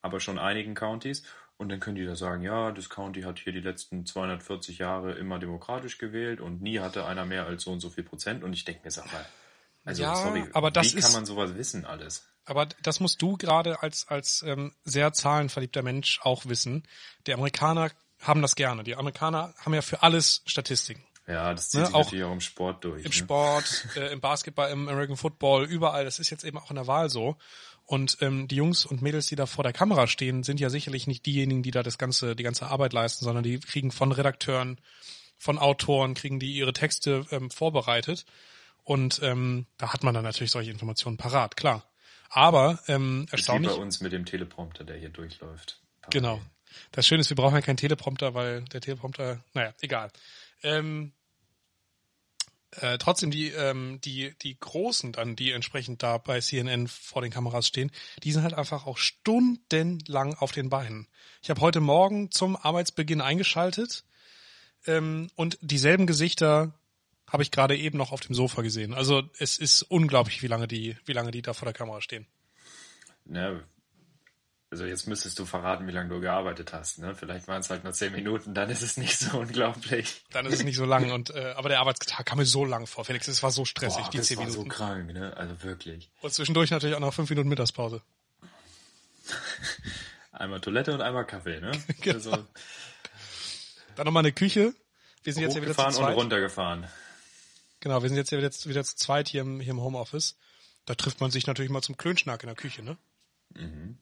aber 0.00 0.20
schon 0.20 0.38
einigen 0.38 0.74
Counties. 0.74 1.24
Und 1.58 1.68
dann 1.68 1.80
können 1.80 1.96
die 1.96 2.06
da 2.06 2.16
sagen, 2.16 2.42
ja, 2.42 2.72
das 2.72 2.88
County 2.88 3.20
hat 3.22 3.38
hier 3.38 3.52
die 3.52 3.60
letzten 3.60 4.06
240 4.06 4.78
Jahre 4.78 5.12
immer 5.12 5.38
demokratisch 5.38 5.98
gewählt 5.98 6.40
und 6.40 6.62
nie 6.62 6.80
hatte 6.80 7.04
einer 7.04 7.26
mehr 7.26 7.44
als 7.44 7.64
so 7.64 7.72
und 7.72 7.80
so 7.80 7.90
viel 7.90 8.04
Prozent. 8.04 8.42
Und 8.42 8.54
ich 8.54 8.64
denke 8.64 8.80
mir, 8.84 8.90
sag 8.90 9.12
mal, 9.12 9.26
also 9.84 10.02
Ja, 10.02 10.14
sorry, 10.16 10.44
aber 10.52 10.70
das 10.70 10.92
wie 10.94 10.98
ist- 10.98 11.04
kann 11.04 11.12
man 11.12 11.26
sowas 11.26 11.54
wissen 11.54 11.84
alles? 11.84 12.26
Aber 12.44 12.66
das 12.82 13.00
musst 13.00 13.22
du 13.22 13.36
gerade 13.36 13.82
als, 13.82 14.08
als 14.08 14.42
ähm, 14.46 14.74
sehr 14.84 15.12
zahlenverliebter 15.12 15.82
Mensch 15.82 16.20
auch 16.22 16.46
wissen. 16.46 16.82
Die 17.26 17.34
Amerikaner 17.34 17.90
haben 18.18 18.42
das 18.42 18.56
gerne. 18.56 18.82
Die 18.82 18.96
Amerikaner 18.96 19.54
haben 19.58 19.74
ja 19.74 19.82
für 19.82 20.02
alles 20.02 20.42
Statistiken. 20.46 21.04
Ja, 21.28 21.54
das 21.54 21.68
zieht 21.68 21.80
Ne, 21.80 21.86
sich 21.86 21.94
auch 21.94 22.04
natürlich 22.04 22.24
auch 22.24 22.32
im 22.32 22.40
Sport 22.40 22.84
durch. 22.84 23.04
Im 23.04 23.10
ne? 23.10 23.14
Sport, 23.16 23.86
äh, 23.96 24.12
im 24.12 24.20
Basketball, 24.20 24.70
im 24.72 24.88
American 24.88 25.16
Football, 25.16 25.64
überall. 25.66 26.04
Das 26.04 26.18
ist 26.18 26.30
jetzt 26.30 26.42
eben 26.44 26.58
auch 26.58 26.70
in 26.70 26.76
der 26.76 26.86
Wahl 26.88 27.08
so. 27.08 27.36
Und 27.84 28.18
ähm, 28.20 28.48
die 28.48 28.56
Jungs 28.56 28.84
und 28.84 29.00
Mädels, 29.02 29.26
die 29.26 29.36
da 29.36 29.46
vor 29.46 29.62
der 29.62 29.72
Kamera 29.72 30.06
stehen, 30.08 30.42
sind 30.42 30.58
ja 30.60 30.70
sicherlich 30.70 31.06
nicht 31.06 31.26
diejenigen, 31.26 31.62
die 31.62 31.70
da 31.70 31.82
das 31.84 31.98
ganze, 31.98 32.34
die 32.34 32.42
ganze 32.42 32.66
Arbeit 32.66 32.92
leisten, 32.92 33.24
sondern 33.24 33.44
die 33.44 33.60
kriegen 33.60 33.92
von 33.92 34.10
Redakteuren, 34.12 34.80
von 35.38 35.58
Autoren, 35.58 36.14
kriegen 36.14 36.40
die 36.40 36.52
ihre 36.52 36.72
Texte 36.72 37.26
ähm, 37.30 37.50
vorbereitet. 37.50 38.24
Und 38.90 39.20
ähm, 39.22 39.66
da 39.78 39.92
hat 39.92 40.02
man 40.02 40.14
dann 40.14 40.24
natürlich 40.24 40.50
solche 40.50 40.72
Informationen 40.72 41.16
parat, 41.16 41.56
klar. 41.56 41.88
Aber 42.28 42.80
ähm, 42.88 43.28
erstaunlich. 43.30 43.70
Wie 43.70 43.76
bei 43.76 43.80
uns 43.80 44.00
mit 44.00 44.10
dem 44.10 44.24
Teleprompter, 44.24 44.82
der 44.82 44.96
hier 44.96 45.10
durchläuft. 45.10 45.80
Parallel. 46.00 46.20
Genau. 46.20 46.40
Das 46.90 47.06
Schöne 47.06 47.20
ist, 47.20 47.30
wir 47.30 47.36
brauchen 47.36 47.54
ja 47.54 47.60
keinen 47.60 47.76
Teleprompter, 47.76 48.34
weil 48.34 48.62
der 48.64 48.80
Teleprompter, 48.80 49.44
naja, 49.54 49.72
egal. 49.80 50.10
Ähm, 50.64 51.12
äh, 52.80 52.98
trotzdem 52.98 53.30
die 53.30 53.50
ähm, 53.50 54.00
die 54.00 54.34
die 54.42 54.58
großen 54.58 55.12
dann 55.12 55.36
die 55.36 55.52
entsprechend 55.52 56.02
da 56.02 56.18
bei 56.18 56.40
CNN 56.40 56.88
vor 56.88 57.22
den 57.22 57.32
Kameras 57.32 57.66
stehen 57.66 57.90
die 58.22 58.30
sind 58.30 58.44
halt 58.44 58.54
einfach 58.54 58.86
auch 58.86 58.96
stundenlang 58.96 60.34
auf 60.34 60.52
den 60.52 60.68
Beinen 60.68 61.08
ich 61.42 61.50
habe 61.50 61.60
heute 61.62 61.80
Morgen 61.80 62.30
zum 62.30 62.54
Arbeitsbeginn 62.54 63.20
eingeschaltet 63.20 64.04
ähm, 64.86 65.30
und 65.34 65.58
dieselben 65.62 66.06
Gesichter 66.06 66.72
habe 67.30 67.42
ich 67.42 67.50
gerade 67.50 67.76
eben 67.76 67.96
noch 67.96 68.12
auf 68.12 68.20
dem 68.20 68.34
Sofa 68.34 68.62
gesehen 68.62 68.92
also 68.92 69.22
es 69.38 69.56
ist 69.56 69.82
unglaublich 69.82 70.42
wie 70.42 70.48
lange 70.48 70.68
die 70.68 70.96
wie 71.06 71.12
lange 71.12 71.30
die 71.30 71.42
da 71.42 71.54
vor 71.54 71.66
der 71.66 71.74
Kamera 71.74 72.00
stehen 72.00 72.26
ja, 73.26 73.60
also 74.72 74.84
jetzt 74.84 75.08
müsstest 75.08 75.36
du 75.38 75.46
verraten, 75.46 75.86
wie 75.88 75.92
lange 75.92 76.10
du 76.10 76.20
gearbeitet 76.20 76.72
hast. 76.72 77.00
Ne? 77.00 77.14
Vielleicht 77.14 77.48
waren 77.48 77.60
es 77.60 77.70
halt 77.70 77.82
nur 77.82 77.92
zehn 77.92 78.12
Minuten, 78.12 78.54
dann 78.54 78.70
ist 78.70 78.82
es 78.82 78.96
nicht 78.96 79.18
so 79.18 79.38
unglaublich. 79.38 80.22
Dann 80.30 80.46
ist 80.46 80.54
es 80.54 80.64
nicht 80.64 80.76
so 80.76 80.84
lang. 80.84 81.10
Und 81.10 81.30
äh, 81.30 81.54
aber 81.56 81.68
der 81.68 81.80
Arbeitstag 81.80 82.24
kam 82.24 82.38
mir 82.38 82.46
so 82.46 82.64
lang 82.64 82.86
vor. 82.86 83.04
Felix, 83.04 83.26
es 83.26 83.42
war 83.42 83.50
so 83.50 83.64
stressig, 83.64 84.04
Boah, 84.04 84.10
die 84.10 84.18
das 84.18 84.26
zehn 84.28 84.38
war 84.38 84.46
Minuten. 84.46 84.70
so 84.70 84.76
krank, 84.76 85.12
ne? 85.12 85.36
Also 85.36 85.60
wirklich. 85.64 86.08
Und 86.20 86.32
zwischendurch 86.32 86.70
natürlich 86.70 86.94
auch 86.94 87.00
noch 87.00 87.12
fünf 87.12 87.28
Minuten 87.30 87.48
Mittagspause. 87.48 88.00
einmal 90.32 90.60
Toilette 90.60 90.94
und 90.94 91.00
einmal 91.00 91.26
Kaffee, 91.26 91.60
ne? 91.60 91.72
genau. 92.00 92.14
Also, 92.14 92.46
dann 93.96 94.04
nochmal 94.06 94.22
eine 94.22 94.32
Küche. 94.32 94.72
Wir 95.24 95.32
sind 95.32 95.42
jetzt 95.42 95.56
ja 95.56 95.62
wieder 95.62 95.74
zu 95.74 95.82
zweit. 95.82 96.10
und 96.10 96.14
runtergefahren. 96.14 96.86
Genau, 97.80 98.02
wir 98.02 98.08
sind 98.08 98.18
jetzt 98.18 98.30
ja 98.30 98.38
wieder, 98.38 98.50
wieder 98.50 98.84
zu 98.84 98.96
zweit 98.96 99.28
hier 99.28 99.40
im, 99.40 99.60
hier 99.60 99.72
im 99.72 99.80
Homeoffice. 99.80 100.36
Da 100.84 100.94
trifft 100.94 101.20
man 101.20 101.30
sich 101.30 101.46
natürlich 101.46 101.70
mal 101.70 101.82
zum 101.82 101.96
Klönschnack 101.96 102.42
in 102.42 102.48
der 102.48 102.56
Küche, 102.56 102.82
ne? 102.82 102.98
Mhm. 103.50 103.98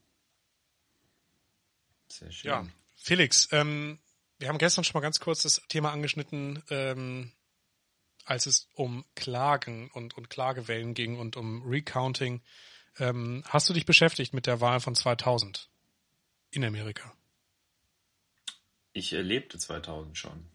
Sehr 2.09 2.33
schön. 2.33 2.49
Ja, 2.49 2.67
Felix, 2.97 3.49
ähm, 3.53 3.99
wir 4.39 4.49
haben 4.49 4.59
gestern 4.59 4.85
schon 4.85 4.95
mal 4.95 5.01
ganz 5.01 5.21
kurz 5.21 5.43
das 5.43 5.63
Thema 5.69 5.93
angeschnitten, 5.93 6.63
ähm, 6.71 7.33
als 8.25 8.47
es 8.47 8.69
um 8.75 9.05
Klagen 9.15 9.91
und, 9.93 10.17
und 10.17 10.31
Klagewellen 10.31 10.95
ging 10.95 11.19
und 11.19 11.37
um 11.37 11.63
Recounting. 11.67 12.43
Ähm, 12.99 13.45
hast 13.47 13.69
du 13.69 13.75
dich 13.75 13.87
beschäftigt 13.87 14.35
mit 14.35 14.47
der 14.47 14.61
Wahl 14.61 14.81
von 14.81 14.95
2000 14.95 15.69
in 16.51 16.65
Amerika? 16.65 17.13
Ich 18.93 19.13
erlebte 19.13 19.59
2000 19.59 20.17
schon. 20.19 20.51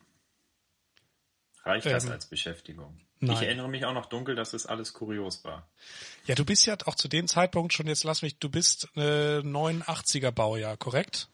Reicht 1.64 1.86
das 1.86 2.06
Ähm, 2.06 2.12
als 2.12 2.26
Beschäftigung? 2.28 3.00
nein. 3.20 3.36
Ich 3.36 3.42
erinnere 3.44 3.70
mich 3.70 3.86
auch 3.86 3.94
noch 3.94 4.08
dunkel, 4.08 4.36
dass 4.36 4.54
es 4.54 4.66
alles 4.66 4.94
kurios 4.94 5.44
war. 5.44 5.68
Ja, 6.26 6.36
du 6.36 6.44
bist 6.46 6.66
ja 6.66 6.76
auch 6.86 6.96
zu 6.96 7.08
dem 7.08 7.28
Zeitpunkt 7.28 7.74
schon, 7.74 7.88
jetzt 7.88 8.04
lass 8.04 8.22
mich, 8.22 8.38
du 8.38 8.50
bist 8.50 8.90
äh, 8.96 9.40
89er 9.40 10.32
Baujahr, 10.32 10.78
korrekt? 10.78 11.30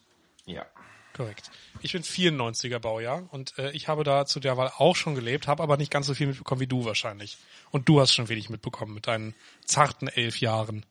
Ja. 0.46 0.66
Korrekt. 1.14 1.50
Ich 1.82 1.94
bin 1.94 2.04
94er 2.04 2.80
Baujahr 2.80 3.28
und 3.34 3.58
äh, 3.58 3.72
ich 3.72 3.88
habe 3.88 4.04
da 4.04 4.26
zu 4.26 4.40
der 4.40 4.56
Wahl 4.56 4.72
auch 4.78 4.96
schon 4.96 5.16
gelebt, 5.16 5.48
habe 5.48 5.64
aber 5.64 5.76
nicht 5.78 5.92
ganz 5.92 6.08
so 6.08 6.14
viel 6.14 6.28
mitbekommen 6.28 6.62
wie 6.62 6.68
du 6.68 6.86
wahrscheinlich. 6.86 7.38
Und 7.72 7.90
du 7.90 8.00
hast 8.00 8.14
schon 8.14 8.30
wenig 8.30 8.50
mitbekommen 8.50 8.94
mit 8.94 9.08
deinen 9.08 9.36
zarten 9.66 10.08
elf 10.08 10.40
Jahren. 10.40 10.86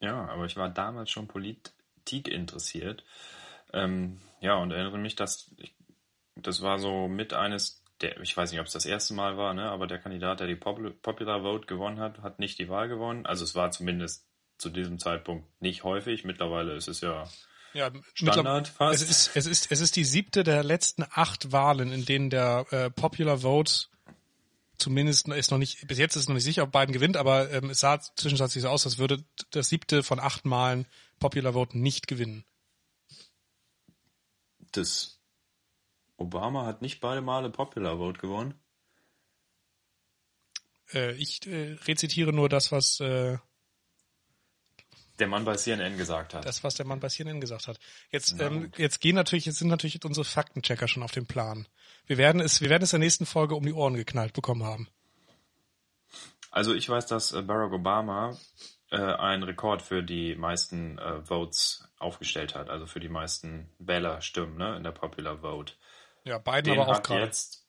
Ja, 0.00 0.28
aber 0.28 0.44
ich 0.46 0.56
war 0.56 0.68
damals 0.68 1.10
schon 1.10 1.28
Politik 1.28 2.28
interessiert. 2.28 3.04
Ähm, 3.72 4.20
ja, 4.40 4.56
und 4.56 4.72
erinnere 4.72 4.98
mich, 4.98 5.14
dass 5.14 5.50
ich, 5.56 5.72
das 6.34 6.60
war 6.60 6.78
so 6.78 7.08
mit 7.08 7.32
eines 7.32 7.81
der, 8.02 8.20
ich 8.20 8.36
weiß 8.36 8.50
nicht, 8.50 8.60
ob 8.60 8.66
es 8.66 8.72
das 8.72 8.86
erste 8.86 9.14
Mal 9.14 9.36
war, 9.36 9.54
ne, 9.54 9.70
aber 9.70 9.86
der 9.86 9.98
Kandidat, 9.98 10.40
der 10.40 10.46
die 10.46 10.56
Popul 10.56 10.90
Popular 10.90 11.42
Vote 11.42 11.66
gewonnen 11.66 12.00
hat, 12.00 12.18
hat 12.22 12.38
nicht 12.38 12.58
die 12.58 12.68
Wahl 12.68 12.88
gewonnen. 12.88 13.26
Also 13.26 13.44
es 13.44 13.54
war 13.54 13.70
zumindest 13.70 14.26
zu 14.58 14.70
diesem 14.70 14.98
Zeitpunkt 14.98 15.46
nicht 15.60 15.84
häufig. 15.84 16.24
Mittlerweile 16.24 16.74
ist 16.74 16.88
es 16.88 17.00
ja 17.00 17.28
Ja, 17.72 17.90
Standard 18.14 18.68
fast. 18.68 19.02
Es 19.02 19.08
ist, 19.08 19.36
es 19.36 19.46
ist, 19.46 19.70
es 19.70 19.80
ist 19.80 19.96
die 19.96 20.04
siebte 20.04 20.44
der 20.44 20.62
letzten 20.62 21.04
acht 21.10 21.52
Wahlen, 21.52 21.92
in 21.92 22.04
denen 22.04 22.30
der 22.30 22.66
äh, 22.70 22.90
Popular 22.90 23.38
Vote 23.38 23.86
zumindest 24.78 25.28
ist 25.28 25.50
noch 25.50 25.58
nicht, 25.58 25.86
bis 25.86 25.98
jetzt 25.98 26.16
ist 26.16 26.28
noch 26.28 26.34
nicht 26.34 26.44
sicher, 26.44 26.64
ob 26.64 26.72
Biden 26.72 26.92
gewinnt, 26.92 27.16
aber 27.16 27.50
ähm, 27.52 27.70
es 27.70 27.80
sah 27.80 28.00
zwischenzeitlich 28.00 28.62
so 28.62 28.68
aus, 28.68 28.84
als 28.84 28.98
würde 28.98 29.24
das 29.52 29.68
siebte 29.68 30.02
von 30.02 30.18
acht 30.18 30.44
Malen 30.44 30.86
Popular 31.20 31.52
Vote 31.52 31.78
nicht 31.78 32.08
gewinnen. 32.08 32.44
das 34.72 35.20
Obama 36.16 36.66
hat 36.66 36.82
nicht 36.82 37.00
beide 37.00 37.20
Male 37.20 37.50
Popular 37.50 37.96
Vote 37.98 38.20
gewonnen. 38.20 38.54
Äh, 40.92 41.12
ich 41.14 41.46
äh, 41.46 41.76
rezitiere 41.86 42.32
nur 42.32 42.48
das, 42.48 42.72
was 42.72 43.00
äh, 43.00 43.38
Der 45.18 45.26
Mann 45.26 45.44
bei 45.44 45.56
CNN 45.56 45.96
gesagt 45.96 46.34
hat. 46.34 46.44
das, 46.44 46.62
was 46.64 46.74
der 46.74 46.86
Mann 46.86 47.00
bei 47.00 47.08
CNN 47.08 47.40
gesagt 47.40 47.68
hat. 47.68 47.78
Jetzt, 48.10 48.38
ähm, 48.40 48.70
jetzt 48.76 49.00
gehen 49.00 49.14
natürlich, 49.14 49.46
jetzt 49.46 49.58
sind 49.58 49.68
natürlich 49.68 50.04
unsere 50.04 50.24
Faktenchecker 50.24 50.88
schon 50.88 51.02
auf 51.02 51.12
dem 51.12 51.26
Plan. 51.26 51.66
Wir 52.06 52.18
werden 52.18 52.40
es, 52.40 52.60
wir 52.60 52.70
werden 52.70 52.82
es 52.82 52.92
in 52.92 53.00
der 53.00 53.06
nächsten 53.06 53.26
Folge 53.26 53.54
um 53.54 53.64
die 53.64 53.72
Ohren 53.72 53.94
geknallt 53.94 54.32
bekommen 54.32 54.64
haben. 54.64 54.88
Also 56.50 56.74
ich 56.74 56.88
weiß, 56.88 57.06
dass 57.06 57.32
äh, 57.32 57.42
Barack 57.42 57.72
Obama 57.72 58.36
äh, 58.90 58.96
einen 58.96 59.42
Rekord 59.42 59.80
für 59.80 60.02
die 60.02 60.34
meisten 60.36 60.98
äh, 60.98 61.22
Votes 61.22 61.88
aufgestellt 61.98 62.54
hat, 62.54 62.68
also 62.68 62.86
für 62.86 63.00
die 63.00 63.08
meisten 63.08 63.70
Wählerstimmen 63.78 64.58
ne, 64.58 64.76
in 64.76 64.82
der 64.82 64.90
Popular 64.90 65.38
Vote. 65.38 65.72
Ja, 66.24 66.38
Biden 66.38 66.64
Den 66.64 66.80
aber 66.80 66.88
auch 66.90 66.96
hat 66.96 67.04
gerade. 67.04 67.24
jetzt 67.24 67.66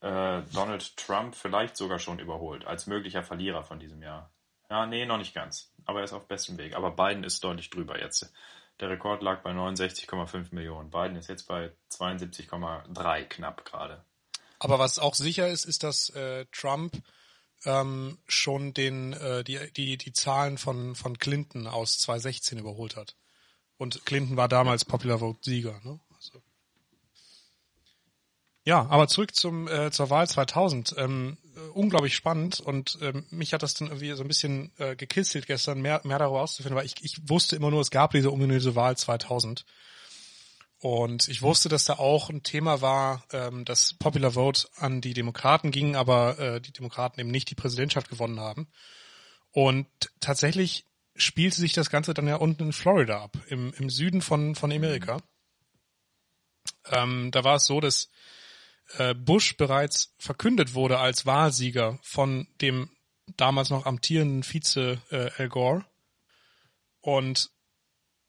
äh, 0.00 0.42
Donald 0.52 0.96
Trump 0.96 1.34
vielleicht 1.34 1.76
sogar 1.76 1.98
schon 1.98 2.18
überholt, 2.18 2.66
als 2.66 2.86
möglicher 2.86 3.22
Verlierer 3.22 3.62
von 3.64 3.78
diesem 3.78 4.02
Jahr. 4.02 4.30
Ja, 4.70 4.86
nee, 4.86 5.06
noch 5.06 5.18
nicht 5.18 5.34
ganz. 5.34 5.72
Aber 5.84 6.00
er 6.00 6.04
ist 6.04 6.12
auf 6.12 6.26
bestem 6.26 6.58
Weg. 6.58 6.74
Aber 6.74 6.90
Biden 6.90 7.24
ist 7.24 7.42
deutlich 7.44 7.70
drüber 7.70 8.00
jetzt. 8.00 8.32
Der 8.80 8.90
Rekord 8.90 9.22
lag 9.22 9.42
bei 9.42 9.50
69,5 9.52 10.54
Millionen. 10.54 10.90
Biden 10.90 11.16
ist 11.16 11.28
jetzt 11.28 11.46
bei 11.46 11.70
72,3 11.90 13.24
knapp 13.24 13.64
gerade. 13.64 14.04
Aber 14.58 14.78
was 14.78 14.98
auch 14.98 15.14
sicher 15.14 15.48
ist, 15.48 15.64
ist, 15.64 15.84
dass 15.84 16.10
äh, 16.10 16.46
Trump 16.50 17.02
ähm, 17.64 18.18
schon 18.26 18.74
den 18.74 19.12
äh, 19.12 19.44
die 19.44 19.72
die 19.72 19.96
die 19.96 20.12
Zahlen 20.12 20.58
von 20.58 20.94
von 20.94 21.18
Clinton 21.18 21.66
aus 21.66 21.98
2016 22.00 22.58
überholt 22.58 22.96
hat. 22.96 23.16
Und 23.76 24.04
Clinton 24.06 24.36
war 24.36 24.48
damals 24.48 24.84
Popular 24.84 25.18
Vote 25.18 25.38
Sieger. 25.42 25.80
Ne? 25.84 26.00
Ja, 28.64 28.86
aber 28.88 29.08
zurück 29.08 29.34
zum 29.34 29.68
äh, 29.68 29.90
zur 29.90 30.10
Wahl 30.10 30.26
2000. 30.26 30.94
Ähm, 30.96 31.36
äh, 31.54 31.60
unglaublich 31.74 32.16
spannend 32.16 32.60
und 32.60 32.98
ähm, 33.02 33.26
mich 33.30 33.52
hat 33.52 33.62
das 33.62 33.74
dann 33.74 33.88
irgendwie 33.88 34.12
so 34.12 34.24
ein 34.24 34.28
bisschen 34.28 34.72
äh, 34.78 34.96
gekitzelt 34.96 35.46
gestern, 35.46 35.82
mehr 35.82 36.00
mehr 36.04 36.18
darüber 36.18 36.40
auszufinden, 36.40 36.76
weil 36.76 36.86
ich 36.86 36.94
ich 37.02 37.28
wusste 37.28 37.56
immer 37.56 37.70
nur, 37.70 37.80
es 37.80 37.90
gab 37.90 38.12
diese 38.12 38.32
ominöse 38.32 38.74
Wahl 38.74 38.96
2000. 38.96 39.64
Und 40.78 41.28
ich 41.28 41.40
wusste, 41.40 41.70
dass 41.70 41.86
da 41.86 41.94
auch 41.94 42.28
ein 42.28 42.42
Thema 42.42 42.82
war, 42.82 43.24
ähm, 43.32 43.64
dass 43.64 43.94
Popular 43.94 44.32
Vote 44.32 44.68
an 44.76 45.00
die 45.00 45.14
Demokraten 45.14 45.70
ging, 45.70 45.96
aber 45.96 46.38
äh, 46.38 46.60
die 46.60 46.72
Demokraten 46.72 47.20
eben 47.20 47.30
nicht 47.30 47.48
die 47.50 47.54
Präsidentschaft 47.54 48.10
gewonnen 48.10 48.38
haben. 48.38 48.68
Und 49.50 49.86
tatsächlich 50.20 50.84
spielte 51.16 51.60
sich 51.60 51.72
das 51.72 51.88
Ganze 51.88 52.12
dann 52.12 52.28
ja 52.28 52.36
unten 52.36 52.64
in 52.64 52.72
Florida 52.74 53.22
ab, 53.22 53.38
im, 53.48 53.72
im 53.78 53.88
Süden 53.88 54.20
von, 54.20 54.54
von 54.56 54.72
Amerika. 54.72 55.22
Ähm, 56.90 57.30
da 57.30 57.44
war 57.44 57.56
es 57.56 57.64
so, 57.64 57.80
dass 57.80 58.10
äh, 58.98 59.14
Bush 59.14 59.56
bereits 59.56 60.14
verkündet 60.18 60.74
wurde 60.74 60.98
als 60.98 61.26
Wahlsieger 61.26 61.98
von 62.02 62.46
dem 62.60 62.90
damals 63.36 63.70
noch 63.70 63.86
amtierenden 63.86 64.42
Vize 64.42 65.00
äh, 65.10 65.30
Al 65.38 65.48
Gore. 65.48 65.84
Und 67.00 67.50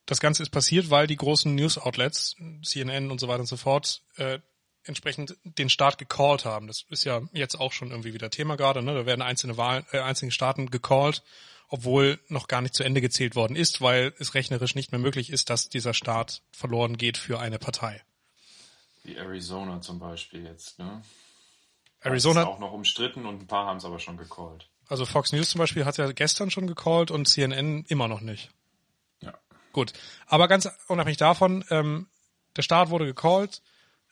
das 0.06 0.20
Ganze 0.20 0.44
ist 0.44 0.50
passiert, 0.50 0.90
weil 0.90 1.08
die 1.08 1.16
großen 1.16 1.54
News-Outlets, 1.54 2.36
CNN 2.64 3.12
und 3.12 3.20
so 3.20 3.28
weiter 3.28 3.42
und 3.42 3.48
so 3.48 3.58
fort, 3.58 4.04
äh, 4.18 4.40
entsprechend 4.84 5.36
den 5.44 5.70
Staat 5.70 5.98
gecallt 5.98 6.46
haben. 6.46 6.68
Das 6.68 6.86
ist 6.90 7.06
ja 7.06 7.22
jetzt 7.34 7.56
auch 7.56 7.72
schon 7.72 7.90
irgendwie 7.90 8.14
wieder 8.14 8.30
Thema 8.30 8.56
gerade. 8.56 8.84
Ne? 8.84 8.94
Da 8.94 9.06
werden 9.06 9.22
einzelne 9.22 9.58
Wahlen, 9.58 9.86
äh, 9.92 10.00
einzelne 10.00 10.32
Staaten 10.32 10.70
gecallt, 10.70 11.24
obwohl 11.70 12.20
noch 12.28 12.48
gar 12.48 12.62
nicht 12.62 12.76
zu 12.76 12.84
Ende 12.84 13.02
gezählt 13.02 13.36
worden 13.36 13.56
ist, 13.56 13.82
weil 13.82 14.14
es 14.20 14.36
rechnerisch 14.36 14.76
nicht 14.76 14.92
mehr 14.92 15.00
möglich 15.00 15.32
ist, 15.32 15.50
dass 15.50 15.70
dieser 15.70 15.96
Staat 15.96 16.44
verloren 16.52 16.98
geht 16.98 17.18
für 17.18 17.40
eine 17.40 17.58
Partei. 17.58 18.04
Wie 19.06 19.16
Arizona 19.16 19.82
zum 19.82 20.00
Beispiel 20.00 20.44
jetzt. 20.46 20.80
Ne? 20.80 21.02
Arizona, 22.02 22.42
Ist 22.42 22.48
auch 22.48 22.60
noch 22.60 22.72
umstritten 22.72 23.26
und 23.26 23.42
ein 23.42 23.48
paar 23.48 23.68
haben 23.68 23.78
es 23.78 23.86
aber 23.86 24.00
schon 24.00 24.18
gecallt. 24.18 24.70
also 24.88 25.06
Fox 25.06 25.32
News 25.32 25.50
zum 25.50 25.60
Beispiel 25.60 25.86
hat 25.86 25.98
ja 25.98 26.12
gestern 26.12 26.52
schon 26.52 26.68
gecallt 26.68 27.12
und 27.12 27.28
CNN 27.28 27.86
immer 27.88 28.08
noch 28.08 28.22
nicht. 28.22 28.52
Ja. 29.22 29.34
Gut, 29.74 29.94
aber 30.28 30.48
ganz 30.48 30.70
unabhängig 30.88 31.18
davon, 31.18 31.64
ähm, 31.70 32.08
der 32.56 32.62
Staat 32.62 32.90
wurde 32.90 33.06
gecallt. 33.06 33.62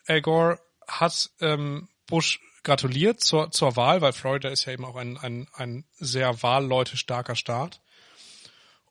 Al 0.07 0.21
Gore 0.21 0.59
hat 0.87 1.31
ähm, 1.39 1.87
Bush 2.07 2.39
gratuliert 2.63 3.21
zur, 3.21 3.51
zur 3.51 3.75
Wahl, 3.75 4.01
weil 4.01 4.13
Florida 4.13 4.49
ist 4.49 4.65
ja 4.65 4.73
eben 4.73 4.85
auch 4.85 4.95
ein, 4.95 5.17
ein, 5.17 5.47
ein 5.53 5.85
sehr 5.99 6.41
Wahlleute 6.43 6.97
starker 6.97 7.35
Staat. 7.35 7.81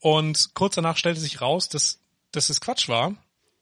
Und 0.01 0.55
kurz 0.55 0.75
danach 0.75 0.97
stellte 0.97 1.21
sich 1.21 1.41
raus, 1.41 1.69
dass, 1.69 2.01
dass 2.33 2.51
es 2.51 2.61
Quatsch 2.61 2.89
war. 2.89 3.15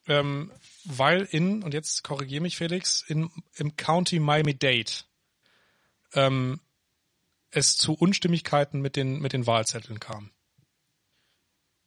Ähm, 0.07 0.51
weil 0.85 1.23
in, 1.23 1.63
und 1.63 1.75
jetzt 1.75 2.03
korrigiere 2.05 2.43
mich 2.43 2.57
Felix, 2.57 3.03
in, 3.07 3.31
im 3.55 3.77
County 3.77 4.19
Miami-Dade 4.19 4.91
ähm, 6.15 6.61
es 7.51 7.77
zu 7.77 7.95
Unstimmigkeiten 7.95 8.81
mit 8.81 8.97
den, 8.97 9.21
mit 9.21 9.33
den 9.33 9.47
Wahlzetteln 9.47 10.01
kam. 10.01 10.31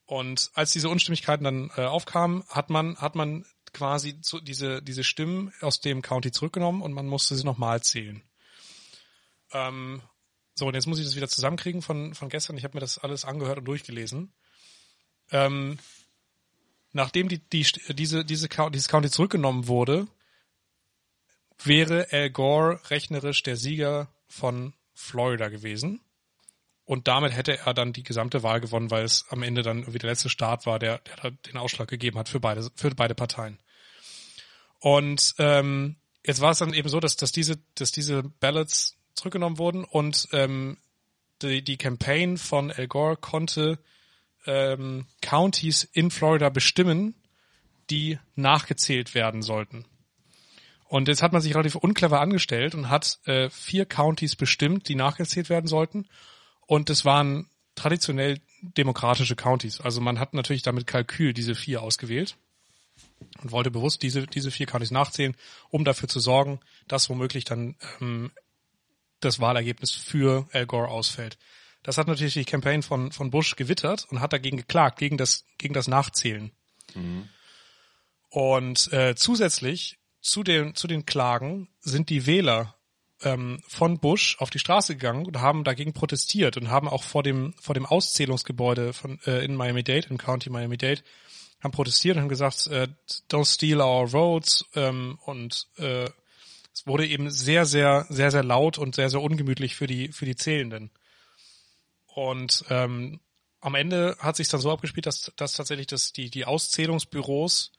Und 0.05 0.51
als 0.53 0.71
diese 0.71 0.89
Unstimmigkeiten 0.89 1.43
dann 1.43 1.71
äh, 1.75 1.85
aufkamen, 1.85 2.43
hat 2.49 2.69
man, 2.69 2.97
hat 2.97 3.15
man 3.15 3.45
quasi 3.73 4.19
zu, 4.21 4.39
diese, 4.39 4.81
diese 4.81 5.03
Stimmen 5.03 5.53
aus 5.61 5.79
dem 5.79 6.01
County 6.01 6.31
zurückgenommen 6.31 6.81
und 6.81 6.93
man 6.93 7.07
musste 7.07 7.35
sie 7.35 7.43
nochmal 7.43 7.81
zählen. 7.81 8.21
Ähm, 9.51 10.01
so, 10.55 10.67
und 10.67 10.75
jetzt 10.75 10.85
muss 10.85 10.99
ich 10.99 11.05
das 11.05 11.15
wieder 11.15 11.29
zusammenkriegen 11.29 11.81
von, 11.81 12.13
von 12.13 12.29
gestern. 12.29 12.57
Ich 12.57 12.63
habe 12.63 12.75
mir 12.75 12.81
das 12.81 12.99
alles 12.99 13.25
angehört 13.25 13.57
und 13.57 13.65
durchgelesen. 13.65 14.33
Ähm, 15.31 15.79
nachdem 16.93 17.27
die, 17.27 17.39
die, 17.39 17.65
diese, 17.89 18.23
diese, 18.23 18.47
dieses 18.49 18.87
County 18.87 19.09
zurückgenommen 19.09 19.67
wurde, 19.67 20.07
wäre 21.63 22.07
Al 22.11 22.29
Gore 22.29 22.79
rechnerisch 22.89 23.43
der 23.43 23.57
Sieger 23.57 24.13
von 24.27 24.73
Florida 24.93 25.49
gewesen. 25.49 26.01
Und 26.85 27.07
damit 27.07 27.33
hätte 27.33 27.57
er 27.59 27.73
dann 27.73 27.93
die 27.93 28.03
gesamte 28.03 28.43
Wahl 28.43 28.59
gewonnen, 28.59 28.91
weil 28.91 29.05
es 29.05 29.25
am 29.29 29.41
Ende 29.41 29.61
dann 29.61 29.79
irgendwie 29.79 29.99
der 29.99 30.09
letzte 30.09 30.29
Start 30.29 30.65
war, 30.65 30.79
der, 30.79 30.99
der 30.99 31.31
den 31.31 31.57
Ausschlag 31.57 31.87
gegeben 31.87 32.19
hat 32.19 32.29
für 32.29 32.39
beide, 32.39 32.69
für 32.75 32.91
beide 32.91 33.15
Parteien. 33.15 33.57
Und 34.79 35.33
ähm, 35.37 35.95
jetzt 36.25 36.41
war 36.41 36.51
es 36.51 36.57
dann 36.57 36.73
eben 36.73 36.89
so, 36.89 36.99
dass, 36.99 37.15
dass 37.15 37.31
diese, 37.31 37.57
dass 37.75 37.91
diese 37.91 38.23
Ballots 38.23 38.97
zurückgenommen 39.13 39.57
wurden 39.57 39.85
und 39.85 40.27
ähm, 40.33 40.77
die, 41.41 41.63
die 41.63 41.77
Campaign 41.77 42.37
von 42.37 42.69
Al 42.69 42.87
Gore 42.87 43.15
konnte 43.15 43.79
ähm, 44.45 45.05
Counties 45.21 45.83
in 45.83 46.11
Florida 46.11 46.49
bestimmen, 46.49 47.15
die 47.89 48.19
nachgezählt 48.35 49.15
werden 49.15 49.41
sollten. 49.41 49.85
Und 50.87 51.07
jetzt 51.07 51.23
hat 51.23 51.33
man 51.33 51.41
sich 51.41 51.53
relativ 51.55 51.75
unclever 51.75 52.21
angestellt 52.21 52.75
und 52.75 52.89
hat 52.89 53.19
äh, 53.25 53.49
vier 53.49 53.85
Counties 53.85 54.35
bestimmt, 54.35 54.87
die 54.87 54.95
nachgezählt 54.95 55.49
werden 55.49 55.67
sollten. 55.67 56.07
Und 56.67 56.89
es 56.89 57.03
waren 57.03 57.49
traditionell 57.75 58.39
demokratische 58.61 59.35
Counties. 59.35 59.81
Also 59.81 60.01
man 60.01 60.19
hat 60.19 60.33
natürlich 60.33 60.61
damit 60.61 60.87
Kalkül 60.87 61.33
diese 61.33 61.55
vier 61.55 61.81
ausgewählt 61.81 62.37
und 63.41 63.51
wollte 63.51 63.71
bewusst 63.71 64.03
diese, 64.03 64.27
diese 64.27 64.51
vier 64.51 64.67
Counties 64.67 64.91
nachzählen, 64.91 65.35
um 65.69 65.83
dafür 65.83 66.07
zu 66.07 66.19
sorgen, 66.19 66.59
dass 66.87 67.09
womöglich 67.09 67.43
dann 67.43 67.75
ähm, 67.99 68.31
das 69.19 69.39
Wahlergebnis 69.39 69.91
für 69.91 70.47
Al 70.51 70.65
Gore 70.65 70.89
ausfällt. 70.89 71.37
Das 71.83 71.97
hat 71.97 72.07
natürlich 72.07 72.33
die 72.33 72.45
Campaign 72.45 72.81
von, 72.81 73.11
von 73.11 73.29
Bush 73.29 73.55
gewittert 73.55 74.05
und 74.09 74.21
hat 74.21 74.33
dagegen 74.33 74.57
geklagt, 74.57 74.97
gegen 74.97 75.17
das, 75.17 75.45
gegen 75.57 75.73
das 75.73 75.87
Nachzählen. 75.87 76.51
Mhm. 76.95 77.29
Und 78.29 78.91
äh, 78.93 79.15
zusätzlich 79.15 79.99
zu 80.21 80.43
den, 80.43 80.75
zu 80.75 80.87
den 80.87 81.05
Klagen 81.05 81.69
sind 81.81 82.09
die 82.09 82.25
Wähler 82.25 82.75
ähm, 83.21 83.61
von 83.67 83.99
Bush 83.99 84.37
auf 84.39 84.49
die 84.49 84.59
Straße 84.59 84.95
gegangen 84.95 85.25
und 85.25 85.39
haben 85.39 85.63
dagegen 85.63 85.93
protestiert 85.93 86.57
und 86.57 86.69
haben 86.69 86.87
auch 86.87 87.03
vor 87.03 87.23
dem, 87.23 87.53
vor 87.61 87.75
dem 87.75 87.85
Auszählungsgebäude 87.85 88.93
von, 88.93 89.19
äh, 89.25 89.43
in 89.43 89.55
Miami-Dade, 89.55 90.07
im 90.09 90.17
County 90.17 90.49
Miami-Dade, 90.49 91.01
haben 91.61 91.71
protestiert 91.71 92.15
und 92.15 92.23
haben 92.23 92.29
gesagt, 92.29 92.67
äh, 92.67 92.87
don't 93.29 93.45
steal 93.45 93.81
our 93.81 94.07
votes 94.07 94.65
ähm, 94.75 95.19
und 95.25 95.67
äh, 95.77 96.09
es 96.73 96.87
wurde 96.87 97.05
eben 97.05 97.29
sehr, 97.29 97.65
sehr, 97.65 98.05
sehr, 98.09 98.31
sehr 98.31 98.43
laut 98.43 98.77
und 98.77 98.95
sehr, 98.95 99.09
sehr 99.09 99.21
ungemütlich 99.21 99.75
für 99.75 99.87
die, 99.87 100.11
für 100.11 100.25
die 100.25 100.35
Zählenden. 100.35 100.89
Und 102.13 102.63
ähm, 102.69 103.19
am 103.59 103.75
Ende 103.75 104.17
hat 104.19 104.35
sich 104.35 104.49
dann 104.49 104.61
so 104.61 104.71
abgespielt, 104.71 105.05
dass, 105.05 105.31
dass 105.35 105.53
tatsächlich 105.53 105.87
das, 105.87 106.11
die, 106.11 106.29
die 106.29 106.45
Auszählungsbüros 106.45 107.71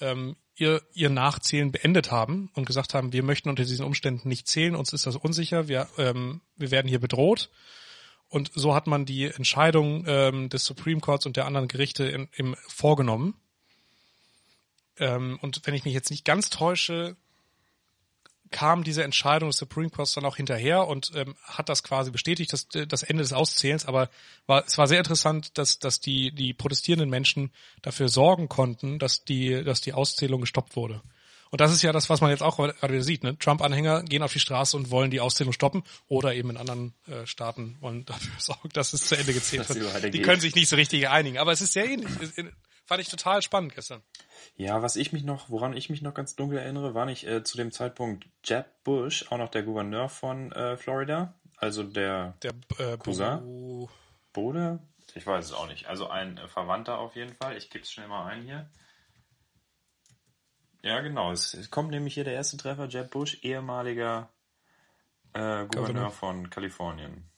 ähm, 0.00 0.36
ihr, 0.56 0.82
ihr 0.92 1.10
Nachzählen 1.10 1.72
beendet 1.72 2.10
haben 2.10 2.50
und 2.54 2.66
gesagt 2.66 2.94
haben, 2.94 3.12
wir 3.12 3.22
möchten 3.22 3.48
unter 3.48 3.64
diesen 3.64 3.84
Umständen 3.84 4.28
nicht 4.28 4.48
zählen, 4.48 4.74
uns 4.74 4.92
ist 4.92 5.06
das 5.06 5.16
unsicher, 5.16 5.68
wir, 5.68 5.88
ähm, 5.96 6.40
wir 6.56 6.70
werden 6.70 6.88
hier 6.88 7.00
bedroht. 7.00 7.50
Und 8.28 8.50
so 8.54 8.74
hat 8.74 8.86
man 8.86 9.06
die 9.06 9.24
Entscheidung 9.24 10.04
ähm, 10.06 10.50
des 10.50 10.64
Supreme 10.64 11.00
Courts 11.00 11.24
und 11.24 11.36
der 11.36 11.46
anderen 11.46 11.68
Gerichte 11.68 12.04
in, 12.04 12.28
im, 12.34 12.56
vorgenommen. 12.66 13.34
Ähm, 14.98 15.38
und 15.40 15.62
wenn 15.64 15.74
ich 15.74 15.84
mich 15.84 15.94
jetzt 15.94 16.10
nicht 16.10 16.26
ganz 16.26 16.50
täusche, 16.50 17.16
kam 18.50 18.84
diese 18.84 19.04
Entscheidung 19.04 19.48
des 19.48 19.58
Supreme 19.58 19.90
Courts 19.90 20.12
dann 20.12 20.24
auch 20.24 20.36
hinterher 20.36 20.86
und 20.86 21.10
ähm, 21.14 21.34
hat 21.44 21.68
das 21.68 21.82
quasi 21.82 22.10
bestätigt, 22.10 22.52
das, 22.52 22.68
das 22.68 23.02
Ende 23.02 23.22
des 23.22 23.32
Auszählens. 23.32 23.86
Aber 23.86 24.10
war, 24.46 24.64
es 24.66 24.78
war 24.78 24.86
sehr 24.86 24.98
interessant, 24.98 25.58
dass, 25.58 25.78
dass 25.78 26.00
die, 26.00 26.32
die 26.32 26.54
protestierenden 26.54 27.10
Menschen 27.10 27.50
dafür 27.82 28.08
sorgen 28.08 28.48
konnten, 28.48 28.98
dass 28.98 29.24
die, 29.24 29.62
dass 29.64 29.80
die 29.80 29.92
Auszählung 29.92 30.40
gestoppt 30.40 30.76
wurde. 30.76 31.02
Und 31.50 31.60
das 31.60 31.72
ist 31.72 31.82
ja 31.82 31.92
das, 31.92 32.10
was 32.10 32.20
man 32.20 32.30
jetzt 32.30 32.42
auch 32.42 32.56
gerade 32.56 32.92
wieder 32.92 33.02
sieht. 33.02 33.24
Ne? 33.24 33.38
Trump-Anhänger 33.38 34.02
gehen 34.02 34.22
auf 34.22 34.32
die 34.32 34.40
Straße 34.40 34.76
und 34.76 34.90
wollen 34.90 35.10
die 35.10 35.20
Auszählung 35.20 35.52
stoppen 35.52 35.82
oder 36.06 36.34
eben 36.34 36.50
in 36.50 36.56
anderen 36.56 36.92
äh, 37.06 37.26
Staaten 37.26 37.76
wollen 37.80 38.04
dafür 38.06 38.32
sorgen, 38.38 38.68
dass 38.72 38.92
es 38.92 39.06
zu 39.06 39.16
Ende 39.16 39.32
gezählt 39.32 39.68
wird. 39.68 40.12
Die 40.12 40.22
können 40.22 40.40
sich 40.40 40.54
nicht 40.54 40.68
so 40.68 40.76
richtig 40.76 41.08
einigen. 41.08 41.38
Aber 41.38 41.52
es 41.52 41.60
ist 41.60 41.72
sehr 41.72 41.86
ähnlich. 41.86 42.10
Fand 42.88 43.02
ich 43.02 43.10
total 43.10 43.42
spannend 43.42 43.74
gestern. 43.74 44.02
Ja, 44.56 44.80
was 44.80 44.96
ich 44.96 45.12
mich 45.12 45.22
noch, 45.22 45.50
woran 45.50 45.76
ich 45.76 45.90
mich 45.90 46.00
noch 46.00 46.14
ganz 46.14 46.36
dunkel 46.36 46.58
erinnere, 46.58 46.94
war 46.94 47.04
nicht 47.04 47.26
äh, 47.26 47.44
zu 47.44 47.58
dem 47.58 47.70
Zeitpunkt 47.70 48.26
Jeb 48.42 48.64
Bush 48.82 49.30
auch 49.30 49.36
noch 49.36 49.50
der 49.50 49.62
Gouverneur 49.62 50.08
von 50.08 50.52
äh, 50.52 50.78
Florida, 50.78 51.34
also 51.58 51.82
der, 51.82 52.34
der 52.42 52.52
äh, 52.78 52.96
Cousin, 52.96 53.86
Bruder, 54.32 54.80
ich 55.14 55.26
weiß 55.26 55.44
es 55.44 55.52
auch 55.52 55.66
nicht. 55.66 55.86
Also 55.86 56.08
ein 56.08 56.38
äh, 56.38 56.48
Verwandter 56.48 56.98
auf 56.98 57.14
jeden 57.14 57.34
Fall. 57.34 57.58
Ich 57.58 57.68
gebe 57.68 57.82
es 57.82 57.92
schnell 57.92 58.08
mal 58.08 58.26
ein 58.26 58.44
hier. 58.44 58.70
Ja, 60.82 61.00
genau. 61.00 61.30
Es, 61.30 61.52
es, 61.52 61.70
kommt 61.70 61.90
nämlich 61.90 62.14
hier 62.14 62.24
der 62.24 62.34
erste 62.34 62.56
Treffer, 62.56 62.86
Jeb 62.86 63.10
Bush, 63.10 63.38
ehemaliger 63.42 64.30
äh, 65.34 65.66
Gouverneur 65.66 66.10
von 66.10 66.48
Kalifornien. 66.48 67.28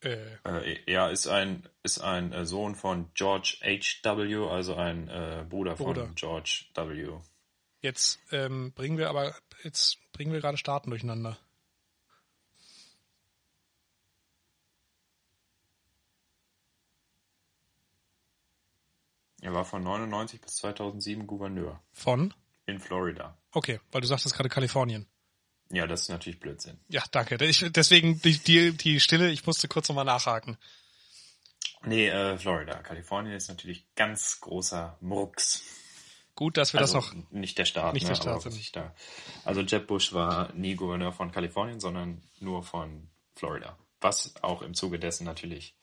Äh, 0.00 0.36
äh, 0.44 0.78
ja, 0.90 1.08
ist 1.08 1.26
ein, 1.26 1.68
ist 1.82 2.00
ein 2.00 2.32
äh, 2.32 2.46
Sohn 2.46 2.76
von 2.76 3.10
George 3.14 3.58
H.W., 3.62 4.48
also 4.48 4.76
ein 4.76 5.08
äh, 5.08 5.44
Bruder, 5.48 5.74
Bruder, 5.74 6.06
von 6.06 6.14
George 6.14 6.66
W. 6.74 7.18
Jetzt 7.80 8.20
ähm, 8.30 8.72
bringen 8.72 8.98
wir 8.98 9.08
aber, 9.08 9.34
jetzt 9.64 9.98
bringen 10.12 10.32
wir 10.32 10.40
gerade 10.40 10.56
Staaten 10.56 10.90
durcheinander. 10.90 11.38
Er 19.40 19.54
war 19.54 19.64
von 19.64 19.82
99 19.82 20.40
bis 20.40 20.56
2007 20.56 21.26
Gouverneur. 21.26 21.80
Von? 21.92 22.34
In 22.66 22.80
Florida. 22.80 23.38
Okay, 23.52 23.80
weil 23.92 24.00
du 24.00 24.06
sagtest 24.06 24.34
gerade 24.34 24.48
Kalifornien. 24.48 25.06
Ja, 25.70 25.86
das 25.86 26.02
ist 26.02 26.08
natürlich 26.08 26.40
Blödsinn. 26.40 26.78
Ja, 26.88 27.02
danke. 27.10 27.42
Ich, 27.44 27.64
deswegen 27.70 28.20
die, 28.22 28.38
die, 28.38 28.72
die 28.72 29.00
Stille, 29.00 29.30
ich 29.30 29.46
musste 29.46 29.68
kurz 29.68 29.88
nochmal 29.88 30.04
nachhaken. 30.04 30.56
Nee, 31.84 32.08
äh, 32.08 32.38
Florida. 32.38 32.74
Kalifornien 32.82 33.34
ist 33.34 33.48
natürlich 33.48 33.86
ganz 33.94 34.40
großer 34.40 34.96
Murks. 35.00 35.62
Gut, 36.34 36.56
dass 36.56 36.72
wir 36.72 36.80
also 36.80 37.00
das 37.00 37.12
noch. 37.12 37.30
Nicht 37.30 37.58
der 37.58 37.64
Staat, 37.64 37.94
nicht 37.94 38.04
ne, 38.04 38.10
der 38.10 38.16
Staat 38.16 38.42
sind. 38.42 38.76
Da, 38.76 38.94
also 39.44 39.60
Jeb 39.60 39.86
Bush 39.86 40.12
war 40.12 40.52
nie 40.54 40.74
Gouverneur 40.74 41.12
von 41.12 41.32
Kalifornien, 41.32 41.80
sondern 41.80 42.22
nur 42.40 42.62
von 42.62 43.10
Florida. 43.34 43.76
Was 44.00 44.34
auch 44.42 44.62
im 44.62 44.74
Zuge 44.74 44.98
dessen 44.98 45.24
natürlich 45.24 45.74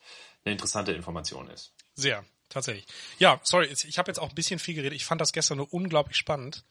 eine 0.44 0.54
interessante 0.54 0.94
Information 0.94 1.50
ist. 1.50 1.74
Sehr, 1.94 2.24
tatsächlich. 2.50 2.86
Ja, 3.20 3.40
sorry, 3.44 3.68
ich 3.68 3.98
habe 3.98 4.10
jetzt 4.10 4.20
auch 4.20 4.30
ein 4.30 4.36
bisschen 4.36 4.60
viel 4.60 4.76
geredet. 4.76 4.96
Ich 4.96 5.06
fand 5.06 5.20
das 5.20 5.34
gestern 5.34 5.58
nur 5.58 5.74
unglaublich 5.74 6.18
spannend 6.18 6.64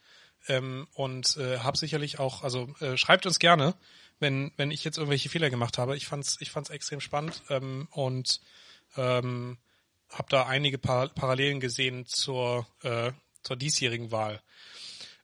ähm, 0.47 0.87
und 0.93 1.37
äh, 1.37 1.59
habe 1.59 1.77
sicherlich 1.77 2.19
auch, 2.19 2.43
also 2.43 2.67
äh, 2.79 2.97
schreibt 2.97 3.25
uns 3.25 3.39
gerne, 3.39 3.75
wenn 4.19 4.51
wenn 4.57 4.71
ich 4.71 4.83
jetzt 4.83 4.97
irgendwelche 4.97 5.29
Fehler 5.29 5.49
gemacht 5.49 5.77
habe. 5.77 5.97
Ich 5.97 6.07
fand's 6.07 6.37
ich 6.39 6.51
fand's 6.51 6.69
extrem 6.69 7.01
spannend 7.01 7.41
ähm, 7.49 7.87
und 7.91 8.39
ähm, 8.97 9.57
habe 10.09 10.29
da 10.29 10.45
einige 10.45 10.77
Par 10.77 11.09
Parallelen 11.09 11.59
gesehen 11.59 12.05
zur 12.05 12.67
äh, 12.83 13.11
zur 13.43 13.55
diesjährigen 13.55 14.11
Wahl. 14.11 14.41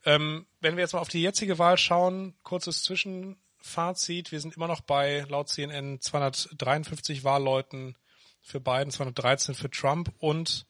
Ähm, 0.04 0.46
wenn 0.60 0.76
wir 0.76 0.82
jetzt 0.82 0.92
mal 0.92 1.00
auf 1.00 1.08
die 1.08 1.22
jetzige 1.22 1.58
Wahl 1.58 1.78
schauen, 1.78 2.34
kurzes 2.42 2.82
Zwischenfazit. 2.82 4.32
Wir 4.32 4.40
sind 4.40 4.56
immer 4.56 4.66
noch 4.68 4.80
bei 4.80 5.24
laut 5.28 5.48
CNN 5.48 6.00
253 6.00 7.24
Wahlleuten 7.24 7.96
für 8.42 8.60
Biden, 8.60 8.90
213 8.90 9.54
für 9.54 9.70
Trump 9.70 10.12
und 10.18 10.66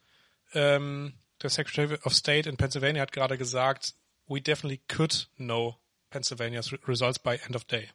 ähm, 0.53 1.13
der 1.41 1.49
Secretary 1.49 1.97
of 2.03 2.13
State 2.13 2.47
in 2.47 2.57
Pennsylvania 2.57 3.01
hat 3.01 3.11
gerade 3.11 3.37
gesagt, 3.37 3.95
we 4.27 4.41
definitely 4.41 4.81
could 4.87 5.27
know 5.37 5.77
Pennsylvania's 6.09 6.73
results 6.87 7.19
by 7.19 7.39
end 7.45 7.55
of 7.55 7.65
day. 7.65 7.89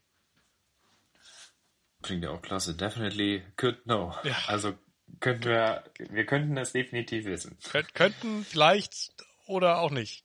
Klingt 2.02 2.24
ja 2.24 2.30
auch 2.30 2.42
klasse. 2.42 2.74
Definitely 2.74 3.42
could 3.56 3.82
know. 3.84 4.14
Ja. 4.22 4.36
Also 4.46 4.74
könnten 5.20 5.44
wir, 5.46 5.84
wir 5.98 6.26
könnten 6.26 6.54
das 6.54 6.72
definitiv 6.72 7.24
wissen. 7.24 7.58
Kön 7.70 7.86
könnten 7.94 8.44
vielleicht 8.44 9.12
oder 9.46 9.80
auch 9.80 9.90
nicht. 9.90 10.24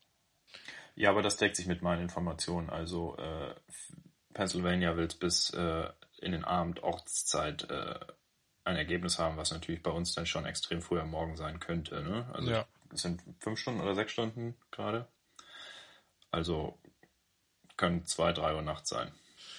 Ja, 0.96 1.10
aber 1.10 1.24
das 1.24 1.38
deckt 1.38 1.56
sich 1.56 1.66
mit 1.66 1.82
meinen 1.82 2.04
Informationen. 2.04 2.70
Also 2.70 3.18
äh, 3.18 3.56
Pennsylvania 4.34 4.96
will 4.98 5.08
bis 5.20 5.50
äh, 5.52 5.90
in 6.22 6.32
den 6.32 6.44
Abend 6.44 6.84
Ortszeit 6.84 7.70
äh, 7.70 8.00
ein 8.64 8.76
Ergebnis 8.76 9.20
haben, 9.20 9.38
was 9.38 9.52
natürlich 9.52 9.82
bei 9.82 9.92
uns 9.92 10.14
dann 10.14 10.26
schon 10.26 10.46
extrem 10.46 10.82
früh 10.82 11.00
am 11.00 11.12
Morgen 11.12 11.36
sein 11.36 11.60
könnte. 11.60 12.02
Ne? 12.02 12.30
Also 12.34 12.52
ja. 12.52 12.66
es 12.94 13.02
sind 13.02 13.22
fünf 13.40 13.60
Stunden 13.60 13.82
oder 13.82 13.96
sechs 13.96 14.12
Stunden 14.12 14.56
gerade. 14.72 15.08
Also 16.34 16.76
können 17.78 18.08
zwei, 18.08 18.34
drei 18.34 18.56
Uhr 18.56 18.64
nachts 18.64 18.90
sein. 18.90 19.12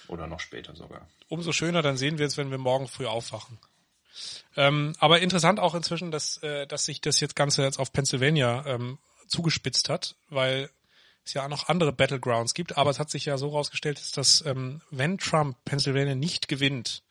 Oder 0.09 0.27
noch 0.27 0.41
später 0.41 0.75
sogar. 0.75 1.07
Umso 1.29 1.53
schöner, 1.53 1.81
dann 1.81 1.95
sehen 1.95 2.17
wir 2.17 2.25
es, 2.25 2.37
wenn 2.37 2.51
wir 2.51 2.57
morgen 2.57 2.89
früh 2.89 3.05
aufwachen. 3.05 3.57
Ähm, 4.57 4.93
aber 4.99 5.21
interessant 5.21 5.59
auch 5.59 5.73
inzwischen, 5.73 6.11
dass, 6.11 6.37
äh, 6.43 6.67
dass 6.67 6.85
sich 6.85 6.99
das 6.99 7.21
jetzt 7.21 7.35
Ganze 7.35 7.63
jetzt 7.63 7.79
auf 7.79 7.93
Pennsylvania 7.93 8.65
ähm, 8.67 8.99
zugespitzt 9.27 9.87
hat, 9.87 10.15
weil 10.29 10.69
es 11.23 11.33
ja 11.33 11.45
auch 11.45 11.49
noch 11.49 11.69
andere 11.69 11.93
Battlegrounds 11.93 12.53
gibt, 12.53 12.77
aber 12.77 12.91
es 12.91 12.99
hat 12.99 13.09
sich 13.09 13.25
ja 13.25 13.37
so 13.37 13.49
rausgestellt, 13.49 14.15
dass 14.17 14.45
ähm, 14.45 14.81
wenn 14.91 15.17
Trump 15.17 15.57
Pennsylvania 15.63 16.13
nicht 16.13 16.49
gewinnt, 16.49 17.03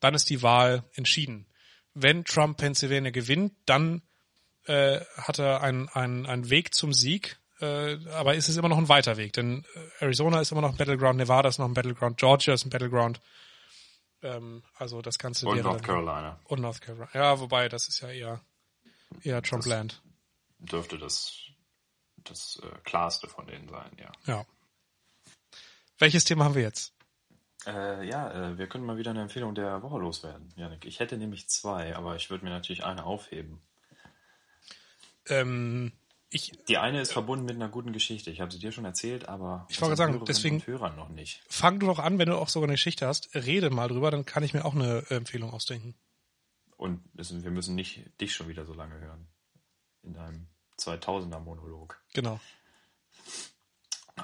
dann 0.00 0.14
ist 0.14 0.30
die 0.30 0.42
Wahl 0.42 0.84
entschieden. 0.94 1.46
Wenn 1.92 2.24
Trump 2.24 2.56
Pennsylvania 2.56 3.10
gewinnt, 3.10 3.52
dann 3.66 4.02
äh, 4.66 5.00
hat 5.16 5.40
er 5.40 5.60
einen, 5.60 5.88
einen, 5.88 6.24
einen 6.24 6.50
Weg 6.50 6.72
zum 6.74 6.92
Sieg, 6.92 7.38
äh, 7.62 7.98
aber 8.12 8.34
ist 8.34 8.48
es 8.48 8.56
immer 8.56 8.68
noch 8.68 8.78
ein 8.78 8.88
weiter 8.88 9.16
Weg, 9.16 9.32
denn 9.32 9.64
äh, 9.74 10.04
Arizona 10.04 10.40
ist 10.40 10.52
immer 10.52 10.60
noch 10.60 10.70
ein 10.70 10.76
Battleground, 10.76 11.16
Nevada 11.16 11.48
ist 11.48 11.58
noch 11.58 11.66
ein 11.66 11.74
Battleground, 11.74 12.18
Georgia 12.18 12.54
ist 12.54 12.66
ein 12.66 12.70
Battleground. 12.70 13.20
Ähm, 14.22 14.62
also 14.76 15.00
das 15.02 15.18
Ganze 15.18 15.46
Und 15.46 15.56
wäre 15.56 15.68
North 15.68 15.82
Carolina. 15.82 16.38
und 16.44 16.60
North 16.60 16.80
Carolina. 16.80 17.10
Ja, 17.14 17.40
wobei 17.40 17.68
das 17.68 17.88
ist 17.88 18.00
ja 18.00 18.10
eher 18.10 18.40
eher 19.22 19.42
Trumpland. 19.42 20.00
Dürfte 20.58 20.98
das, 20.98 21.36
das 22.16 22.60
äh, 22.62 22.78
klarste 22.84 23.28
von 23.28 23.46
denen 23.46 23.68
sein, 23.68 23.90
ja. 23.98 24.12
Ja. 24.26 24.46
Welches 25.98 26.24
Thema 26.24 26.44
haben 26.44 26.54
wir 26.54 26.62
jetzt? 26.62 26.92
Äh, 27.66 28.06
ja, 28.08 28.30
äh, 28.52 28.58
wir 28.58 28.66
können 28.68 28.84
mal 28.84 28.96
wieder 28.96 29.10
eine 29.10 29.22
Empfehlung 29.22 29.54
der 29.54 29.82
Woche 29.82 29.98
loswerden, 29.98 30.52
Janik. 30.56 30.84
Ich 30.84 30.98
hätte 31.00 31.16
nämlich 31.16 31.48
zwei, 31.48 31.94
aber 31.96 32.16
ich 32.16 32.30
würde 32.30 32.44
mir 32.44 32.50
natürlich 32.50 32.84
eine 32.84 33.04
aufheben. 33.04 33.60
Ähm, 35.28 35.92
ich 36.32 36.52
Die 36.68 36.78
eine 36.78 37.00
ist 37.00 37.12
verbunden 37.12 37.44
mit 37.44 37.56
einer 37.56 37.68
guten 37.68 37.92
Geschichte. 37.92 38.30
Ich 38.30 38.40
habe 38.40 38.50
sie 38.52 38.58
dir 38.58 38.72
schon 38.72 38.84
erzählt, 38.84 39.28
aber 39.28 39.66
Ich 39.68 39.80
wollte 39.80 39.96
sagen, 39.96 40.24
deswegen- 40.26 40.64
Hörern 40.66 40.96
noch 40.96 41.08
nicht. 41.08 41.42
fang 41.48 41.78
du 41.78 41.86
doch 41.86 41.98
an, 41.98 42.18
wenn 42.18 42.28
du 42.28 42.36
auch 42.38 42.48
sogar 42.48 42.66
eine 42.66 42.74
Geschichte 42.74 43.06
hast, 43.06 43.34
rede 43.34 43.70
mal 43.70 43.88
drüber, 43.88 44.10
dann 44.10 44.24
kann 44.26 44.42
ich 44.42 44.54
mir 44.54 44.64
auch 44.64 44.74
eine 44.74 45.04
äh, 45.10 45.14
Empfehlung 45.16 45.52
ausdenken. 45.52 45.94
Und 46.76 47.00
wir 47.14 47.50
müssen 47.52 47.74
nicht 47.76 48.10
dich 48.20 48.34
schon 48.34 48.48
wieder 48.48 48.64
so 48.66 48.74
lange 48.74 48.98
hören. 48.98 49.28
In 50.02 50.16
einem 50.16 50.48
2000er 50.78 51.38
Monolog. 51.38 52.02
Genau. 52.12 52.40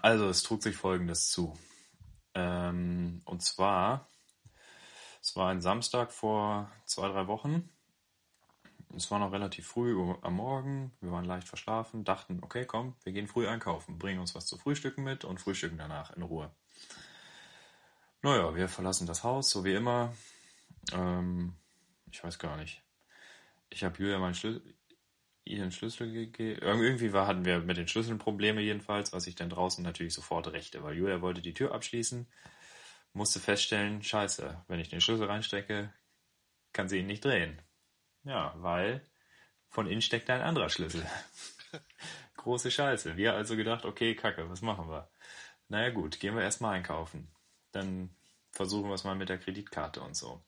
Also, 0.03 0.29
es 0.29 0.43
trug 0.43 0.63
sich 0.63 0.77
Folgendes 0.77 1.31
zu. 1.31 1.57
Ähm, 2.35 3.23
und 3.25 3.43
zwar, 3.43 4.09
es 5.23 5.35
war 5.37 5.51
ein 5.51 5.61
Samstag 5.61 6.13
vor 6.13 6.71
zwei, 6.85 7.09
drei 7.09 7.27
Wochen. 7.27 7.69
Es 8.97 9.11
war 9.11 9.19
noch 9.19 9.33
relativ 9.33 9.67
früh 9.67 9.95
am 10.23 10.35
Morgen. 10.35 10.93
Wir 11.01 11.13
waren 11.13 11.25
leicht 11.25 11.47
verschlafen, 11.47 12.05
dachten, 12.05 12.39
okay, 12.43 12.65
komm, 12.65 12.95
wir 13.05 13.13
gehen 13.13 13.29
früh 13.29 13.47
einkaufen, 13.47 13.99
bringen 13.99 14.21
uns 14.21 14.35
was 14.35 14.47
zu 14.47 14.57
frühstücken 14.57 15.05
mit 15.05 15.25
und 15.25 15.41
frühstücken 15.41 15.79
danach 15.79 16.17
in 16.17 16.23
Ruhe. 16.23 16.51
Naja, 18.23 18.55
wir 18.55 18.69
verlassen 18.69 19.07
das 19.07 19.23
Haus, 19.23 19.51
so 19.51 19.65
wie 19.65 19.75
immer. 19.75 20.13
Ähm, 20.93 21.55
ich 22.11 22.23
weiß 22.25 22.39
gar 22.39 22.57
nicht. 22.57 22.83
Ich 23.71 23.85
habe 23.85 23.99
Julia 23.99 24.19
meinen 24.19 24.35
Schlüssel, 24.35 24.75
ihren 25.45 25.71
Schlüssel 25.71 26.13
gegeben. 26.13 26.61
Irgendwie 26.63 27.13
war, 27.13 27.27
hatten 27.27 27.45
wir 27.45 27.61
mit 27.61 27.77
den 27.77 27.89
Schlüsseln 27.89 28.19
Probleme 28.19 28.61
jedenfalls, 28.61 29.13
was 29.13 29.27
ich 29.27 29.35
dann 29.35 29.51
draußen 29.51 29.85
natürlich 29.85 30.15
sofort 30.15 30.49
rächte, 30.49 30.83
weil 30.83 30.97
Julia 30.97 31.21
wollte 31.21 31.43
die 31.43 31.55
Tür 31.55 31.73
abschließen, 31.75 32.27
musste 33.13 33.41
feststellen, 33.41 34.03
scheiße, 34.03 34.65
wenn 34.69 34.81
ich 34.81 34.89
den 34.89 35.01
Schlüssel 35.01 35.27
reinstecke, 35.27 35.93
kann 36.73 36.89
sie 36.89 36.99
ihn 36.99 37.07
nicht 37.07 37.25
drehen. 37.25 37.61
Ja, 38.29 38.53
weil 38.59 39.01
von 39.71 39.87
innen 39.87 40.03
steckt 40.03 40.29
ein 40.29 40.43
anderer 40.43 40.69
Schlüssel. 40.69 41.05
Große 42.37 42.71
Scheiße. 42.71 43.17
Wir 43.17 43.33
also 43.33 43.57
gedacht, 43.57 43.87
okay, 43.87 44.15
kacke, 44.15 44.51
was 44.51 44.61
machen 44.61 44.91
wir? 44.91 45.09
Naja 45.69 45.89
gut, 45.91 46.21
gehen 46.21 46.37
wir 46.37 46.43
erstmal 46.43 46.75
einkaufen. 46.75 47.31
Dann 47.73 48.11
versuchen 48.53 48.91
wir 48.91 48.95
es 48.95 49.05
mal 49.05 49.17
mit 49.17 49.31
der 49.31 49.39
Kreditkarte 49.39 50.03
und 50.03 50.15
so. 50.15 50.43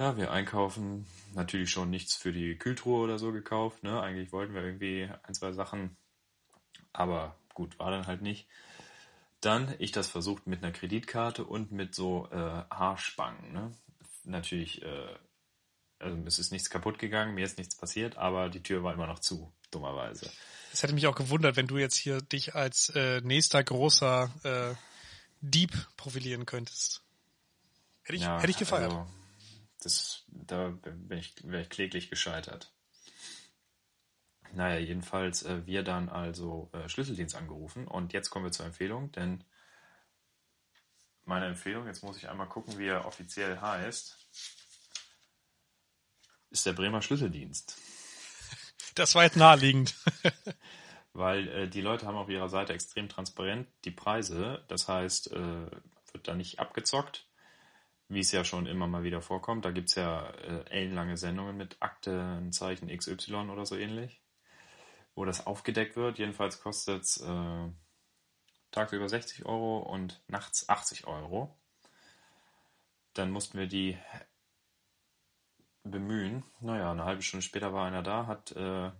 Ja, 0.00 0.16
wir 0.16 0.32
einkaufen 0.32 1.06
natürlich 1.32 1.70
schon 1.70 1.90
nichts 1.90 2.16
für 2.16 2.32
die 2.32 2.58
Kühltruhe 2.58 3.04
oder 3.04 3.20
so 3.20 3.30
gekauft. 3.30 3.84
Ne? 3.84 4.00
Eigentlich 4.02 4.32
wollten 4.32 4.54
wir 4.54 4.64
irgendwie 4.64 5.08
ein, 5.22 5.34
zwei 5.34 5.52
Sachen, 5.52 5.96
aber 6.92 7.36
gut, 7.54 7.78
war 7.78 7.92
dann 7.92 8.08
halt 8.08 8.20
nicht. 8.20 8.48
Dann 9.40 9.72
ich 9.78 9.92
das 9.92 10.08
versucht 10.08 10.48
mit 10.48 10.64
einer 10.64 10.72
Kreditkarte 10.72 11.44
und 11.44 11.70
mit 11.70 11.94
so 11.94 12.28
äh, 12.32 12.36
Haarspangen. 12.36 13.52
Ne? 13.52 13.72
Natürlich, 14.24 14.82
äh, 14.82 15.16
also 16.02 16.22
es 16.26 16.38
ist 16.38 16.52
nichts 16.52 16.70
kaputt 16.70 16.98
gegangen, 16.98 17.34
mir 17.34 17.44
ist 17.44 17.58
nichts 17.58 17.76
passiert, 17.76 18.16
aber 18.16 18.48
die 18.48 18.62
Tür 18.62 18.82
war 18.82 18.92
immer 18.92 19.06
noch 19.06 19.20
zu, 19.20 19.52
dummerweise. 19.70 20.30
Es 20.72 20.82
hätte 20.82 20.94
mich 20.94 21.06
auch 21.06 21.14
gewundert, 21.14 21.56
wenn 21.56 21.66
du 21.66 21.78
jetzt 21.78 21.96
hier 21.96 22.20
dich 22.20 22.54
als 22.54 22.90
äh, 22.90 23.20
nächster 23.22 23.62
großer 23.62 24.30
äh, 24.42 24.74
Dieb 25.40 25.72
profilieren 25.96 26.46
könntest. 26.46 27.02
Hätte 28.02 28.16
ich, 28.16 28.22
Ja, 28.22 28.40
hätte 28.40 28.50
ich 28.50 28.58
gefeiert. 28.58 28.92
Also, 28.92 29.06
das, 29.82 30.24
da 30.28 30.68
bin 30.68 31.18
ich, 31.18 31.34
wäre 31.44 31.62
ich 31.62 31.68
kläglich 31.68 32.08
gescheitert. 32.08 32.72
Naja, 34.54 34.78
jedenfalls, 34.78 35.42
äh, 35.42 35.66
wir 35.66 35.82
dann 35.82 36.08
also 36.08 36.70
äh, 36.72 36.88
Schlüsseldienst 36.88 37.34
angerufen 37.34 37.86
und 37.86 38.12
jetzt 38.12 38.30
kommen 38.30 38.44
wir 38.44 38.52
zur 38.52 38.66
Empfehlung, 38.66 39.12
denn 39.12 39.44
meine 41.24 41.46
Empfehlung, 41.46 41.86
jetzt 41.86 42.02
muss 42.02 42.16
ich 42.16 42.28
einmal 42.28 42.48
gucken, 42.48 42.78
wie 42.78 42.86
er 42.86 43.06
offiziell 43.06 43.60
heißt, 43.60 44.18
ist 46.52 46.66
der 46.66 46.74
Bremer 46.74 47.02
Schlüsseldienst. 47.02 47.76
das 48.94 49.14
war 49.14 49.24
jetzt 49.24 49.36
naheliegend. 49.36 49.94
Weil 51.14 51.48
äh, 51.48 51.68
die 51.68 51.80
Leute 51.80 52.06
haben 52.06 52.16
auf 52.16 52.28
ihrer 52.28 52.48
Seite 52.48 52.72
extrem 52.72 53.08
transparent 53.08 53.68
die 53.84 53.90
Preise. 53.90 54.64
Das 54.68 54.88
heißt, 54.88 55.32
äh, 55.32 55.66
wird 56.12 56.28
da 56.28 56.34
nicht 56.34 56.58
abgezockt, 56.58 57.26
wie 58.08 58.20
es 58.20 58.32
ja 58.32 58.44
schon 58.44 58.66
immer 58.66 58.86
mal 58.86 59.02
wieder 59.02 59.22
vorkommt. 59.22 59.64
Da 59.64 59.70
gibt's 59.70 59.94
ja 59.94 60.28
äh, 60.30 60.64
ellenlange 60.70 61.16
Sendungen 61.16 61.56
mit 61.56 61.76
Aktenzeichen 61.80 62.94
XY 62.96 63.50
oder 63.50 63.66
so 63.66 63.76
ähnlich, 63.76 64.22
wo 65.14 65.24
das 65.24 65.46
aufgedeckt 65.46 65.96
wird. 65.96 66.18
Jedenfalls 66.18 66.60
kostet's 66.60 67.18
äh, 67.20 67.68
tagsüber 68.70 69.08
60 69.08 69.44
Euro 69.44 69.78
und 69.78 70.22
nachts 70.28 70.68
80 70.68 71.06
Euro. 71.06 71.54
Dann 73.14 73.30
mussten 73.30 73.58
wir 73.58 73.66
die 73.66 73.98
bemühen. 75.84 76.42
Naja, 76.60 76.90
eine 76.92 77.04
halbe 77.04 77.22
Stunde 77.22 77.44
später 77.44 77.72
war 77.72 77.86
einer 77.86 78.02
da, 78.02 78.26
hat 78.26 78.52
äh, 78.52 78.90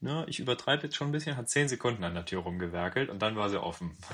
ne, 0.00 0.24
ich 0.28 0.40
übertreibe 0.40 0.84
jetzt 0.84 0.96
schon 0.96 1.08
ein 1.08 1.12
bisschen, 1.12 1.36
hat 1.36 1.48
zehn 1.48 1.68
Sekunden 1.68 2.04
an 2.04 2.14
der 2.14 2.24
Tür 2.24 2.42
rumgewerkelt 2.42 3.10
und 3.10 3.20
dann 3.20 3.36
war 3.36 3.48
sie 3.50 3.60
offen. 3.60 3.96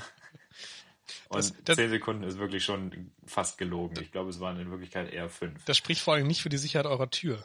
Und 1.27 1.37
Das- 1.39 1.53
das- 1.63 1.75
zehn 1.77 1.89
Sekunden 1.89 2.23
ist 2.23 2.37
wirklich 2.37 2.63
schon 2.63 3.11
fast 3.25 3.57
gelogen. 3.57 3.99
Ich 3.99 4.11
glaube, 4.11 4.29
es 4.29 4.39
waren 4.39 4.59
in 4.59 4.69
Wirklichkeit 4.69 5.11
eher 5.11 5.27
fünf. 5.29 5.63
Das 5.65 5.75
spricht 5.75 6.01
vor 6.01 6.13
allem 6.13 6.27
nicht 6.27 6.41
für 6.43 6.49
die 6.49 6.57
Sicherheit 6.59 6.85
eurer 6.85 7.09
Tür. 7.09 7.43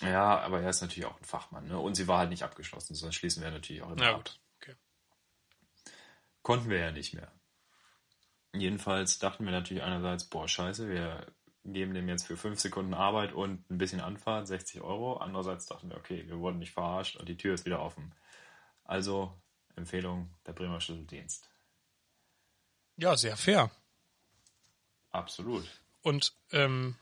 Ja, 0.00 0.40
aber 0.40 0.60
er 0.60 0.70
ist 0.70 0.80
natürlich 0.80 1.06
auch 1.06 1.16
ein 1.20 1.24
Fachmann. 1.24 1.68
Ne? 1.68 1.78
Und 1.78 1.94
sie 1.94 2.08
war 2.08 2.18
halt 2.18 2.30
nicht 2.30 2.42
abgeschlossen, 2.42 2.94
sonst 2.96 3.14
schließen 3.14 3.42
wir 3.44 3.50
natürlich 3.52 3.82
auch 3.82 3.88
immer 3.92 3.96
Na 4.00 4.10
ab. 4.10 4.16
gut. 4.16 4.40
Okay. 4.60 4.74
Konnten 6.42 6.68
wir 6.70 6.78
ja 6.78 6.90
nicht 6.90 7.14
mehr. 7.14 7.30
Jedenfalls 8.54 9.18
dachten 9.20 9.44
wir 9.44 9.52
natürlich 9.52 9.82
einerseits, 9.84 10.24
boah, 10.24 10.48
scheiße, 10.48 10.88
wir 10.88 11.26
geben 11.72 11.94
dem 11.94 12.08
jetzt 12.08 12.26
für 12.26 12.36
fünf 12.36 12.60
Sekunden 12.60 12.94
Arbeit 12.94 13.32
und 13.32 13.68
ein 13.70 13.78
bisschen 13.78 14.00
Anfahrt 14.00 14.46
60 14.46 14.80
Euro. 14.80 15.16
Andererseits 15.16 15.66
dachten 15.66 15.90
wir, 15.90 15.96
okay, 15.96 16.24
wir 16.26 16.38
wurden 16.38 16.58
nicht 16.58 16.72
verarscht 16.72 17.16
und 17.16 17.28
die 17.28 17.36
Tür 17.36 17.54
ist 17.54 17.66
wieder 17.66 17.80
offen. 17.80 18.14
Also 18.84 19.32
Empfehlung 19.76 20.30
der 20.46 20.52
Bremer 20.52 20.80
Schlüsseldienst. 20.80 21.48
Ja, 22.96 23.16
sehr 23.16 23.36
fair. 23.36 23.70
Absolut. 25.10 25.64
Und 26.02 26.34
ähm, 26.52 26.96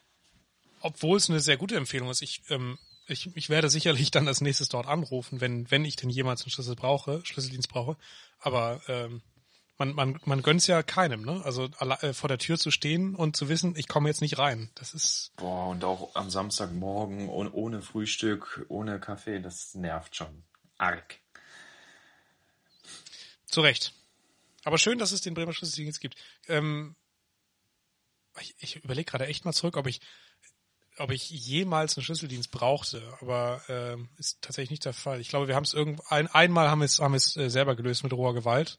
obwohl 0.81 1.17
es 1.17 1.31
eine 1.31 1.41
sehr 1.41 1.57
gute 1.57 1.77
Empfehlung 1.77 2.11
ist, 2.11 2.23
ich, 2.23 2.43
ähm, 2.51 2.79
ich, 3.07 3.35
ich 3.37 3.49
werde 3.49 3.71
sicherlich 3.71 4.11
dann 4.11 4.29
als 4.29 4.41
nächstes 4.41 4.69
dort 4.69 4.87
anrufen, 4.87 5.41
wenn, 5.41 5.71
wenn 5.71 5.85
ich 5.85 5.97
denn 5.97 6.11
jemals 6.11 6.43
einen 6.43 6.51
Schlüssel 6.51 6.77
brauche, 6.77 7.25
Schlüsseldienst 7.25 7.69
brauche. 7.69 7.97
Aber 8.39 8.81
ähm, 8.89 9.23
man, 9.79 9.95
man, 9.95 10.19
man 10.25 10.43
gönnt's 10.43 10.67
ja 10.67 10.83
keinem, 10.83 11.23
ne? 11.23 11.43
Also 11.45 11.69
äh, 11.81 12.13
vor 12.13 12.29
der 12.29 12.39
Tür 12.39 12.59
zu 12.59 12.71
stehen 12.71 13.15
und 13.15 13.37
zu 13.37 13.49
wissen, 13.49 13.75
ich 13.77 13.89
komme 13.89 14.09
jetzt 14.09 14.21
nicht 14.21 14.39
rein. 14.39 14.71
Das 14.75 14.95
ist 14.95 15.33
Boah, 15.37 15.69
und 15.69 15.85
auch 15.85 16.15
am 16.15 16.31
Samstagmorgen 16.31 17.29
ohne, 17.29 17.53
ohne 17.53 17.83
Frühstück, 17.83 18.65
ohne 18.69 19.01
Kaffee, 19.01 19.41
das 19.41 19.75
nervt 19.75 20.17
schon. 20.17 20.45
Arg. 20.79 21.19
zu 23.47 23.61
Recht. 23.61 23.93
Aber 24.65 24.79
schön, 24.79 24.99
dass 24.99 25.13
es 25.13 25.21
den 25.21 25.35
Bremer 25.35 25.53
Schlüsseldienst 25.53 26.01
gibt. 26.01 26.17
Ähm, 26.49 26.97
ich 28.41 28.55
ich 28.59 28.77
überlege 28.85 29.11
gerade 29.11 29.27
echt 29.27 29.45
mal 29.45 29.53
zurück, 29.53 29.77
ob 29.77 29.87
ich 29.87 30.01
ob 30.99 31.11
ich 31.11 31.29
jemals 31.31 31.97
einen 31.97 32.05
Schlüsseldienst 32.05 32.51
brauchte, 32.51 33.03
aber 33.21 33.63
ähm, 33.69 34.09
ist 34.17 34.41
tatsächlich 34.41 34.71
nicht 34.71 34.85
der 34.85 34.95
Fall. 34.95 35.21
Ich 35.21 35.29
glaube, 35.29 35.47
wir 35.47 35.55
haben 35.55 35.65
es 35.65 35.75
irgend 35.75 36.01
ein, 36.11 36.27
einmal 36.27 36.71
haben 36.71 36.81
wir 36.81 36.87
es 36.87 36.99
haben 36.99 37.13
wir 37.13 37.19
es 37.19 37.37
äh, 37.37 37.51
selber 37.51 37.77
gelöst 37.77 38.03
mit 38.03 38.13
roher 38.13 38.35
Gewalt. 38.35 38.79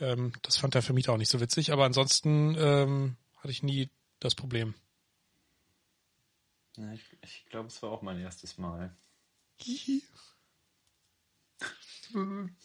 Ähm, 0.00 0.32
das 0.42 0.56
fand 0.56 0.74
der 0.74 0.82
Vermieter 0.82 1.12
auch 1.12 1.16
nicht 1.18 1.30
so 1.30 1.40
witzig, 1.40 1.72
aber 1.72 1.84
ansonsten 1.84 2.56
ähm, 2.58 3.16
hatte 3.38 3.50
ich 3.50 3.62
nie 3.62 3.90
das 4.18 4.34
Problem. 4.34 4.74
Ja, 6.76 6.92
ich 6.92 7.04
ich 7.22 7.46
glaube, 7.46 7.68
es 7.68 7.82
war 7.82 7.90
auch 7.90 8.02
mein 8.02 8.18
erstes 8.20 8.58
Mal. 8.58 8.94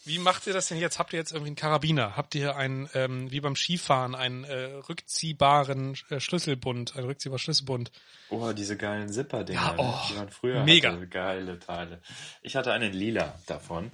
Wie 0.05 0.17
macht 0.17 0.47
ihr 0.47 0.53
das 0.53 0.69
denn 0.69 0.79
jetzt? 0.79 0.97
Habt 0.97 1.13
ihr 1.13 1.19
jetzt 1.19 1.31
irgendwie 1.31 1.49
einen 1.49 1.55
Karabiner? 1.55 2.17
Habt 2.17 2.33
ihr 2.33 2.55
einen, 2.55 2.89
ähm, 2.95 3.29
wie 3.31 3.41
beim 3.41 3.55
Skifahren, 3.55 4.15
einen 4.15 4.43
äh, 4.43 4.55
rückziehbaren 4.89 5.95
äh, 6.09 6.19
Schlüsselbund, 6.19 6.95
einen 6.95 7.05
rückziehbaren 7.05 7.37
Schlüsselbund? 7.37 7.91
Oh, 8.29 8.53
diese 8.53 8.75
geilen 8.75 9.07
Zipper-Dinger, 9.13 9.61
Ja, 9.61 9.73
ne? 9.73 9.77
oh, 9.83 9.99
die 10.09 10.13
man 10.15 10.29
früher 10.31 10.63
mega. 10.63 10.93
hatte. 10.93 11.07
Geile 11.07 11.59
Teile. 11.59 12.01
Ich 12.41 12.55
hatte 12.55 12.73
einen 12.73 12.91
lila 12.91 13.37
davon. 13.45 13.91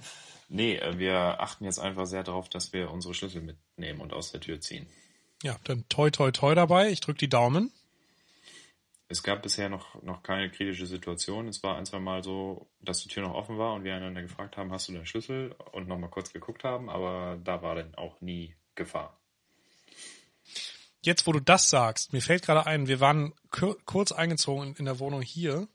Nee, 0.52 0.76
äh, 0.76 0.98
wir 0.98 1.40
achten 1.40 1.64
jetzt 1.64 1.78
einfach 1.78 2.04
sehr 2.04 2.22
darauf, 2.22 2.50
dass 2.50 2.74
wir 2.74 2.90
unsere 2.90 3.14
Schlüssel 3.14 3.40
mitnehmen 3.40 4.00
und 4.00 4.12
aus 4.12 4.32
der 4.32 4.40
Tür 4.42 4.60
ziehen. 4.60 4.86
Ja, 5.42 5.56
dann 5.64 5.88
toi 5.88 6.10
toi 6.10 6.30
toi 6.30 6.54
dabei. 6.54 6.90
Ich 6.90 7.00
drück 7.00 7.16
die 7.16 7.28
Daumen. 7.28 7.72
Es 9.08 9.22
gab 9.22 9.42
bisher 9.42 9.70
noch, 9.70 10.00
noch 10.02 10.22
keine 10.22 10.50
kritische 10.50 10.86
Situation. 10.86 11.48
Es 11.48 11.62
war 11.62 11.76
ein, 11.76 11.86
zwei 11.86 12.00
Mal 12.00 12.22
so, 12.22 12.70
dass 12.80 13.02
die 13.02 13.08
Tür 13.08 13.22
noch 13.22 13.34
offen 13.34 13.56
war 13.58 13.72
und 13.72 13.84
wir 13.84 13.94
einander 13.94 14.22
gefragt 14.22 14.58
haben, 14.58 14.70
hast 14.72 14.88
du 14.88 14.92
deinen 14.92 15.06
Schlüssel? 15.06 15.54
Und 15.72 15.88
nochmal 15.88 16.10
kurz 16.10 16.32
geguckt 16.32 16.64
haben, 16.64 16.90
aber 16.90 17.38
da 17.42 17.62
war 17.62 17.74
dann 17.74 17.94
auch 17.94 18.20
nie 18.20 18.54
Gefahr. 18.74 19.18
Jetzt, 21.02 21.26
wo 21.26 21.32
du 21.32 21.40
das 21.40 21.70
sagst, 21.70 22.12
mir 22.12 22.22
fällt 22.22 22.42
gerade 22.42 22.66
ein, 22.66 22.88
wir 22.88 23.00
waren 23.00 23.32
kur 23.50 23.76
kurz 23.86 24.12
eingezogen 24.12 24.68
in, 24.68 24.74
in 24.76 24.84
der 24.84 24.98
Wohnung 24.98 25.22
hier 25.22 25.66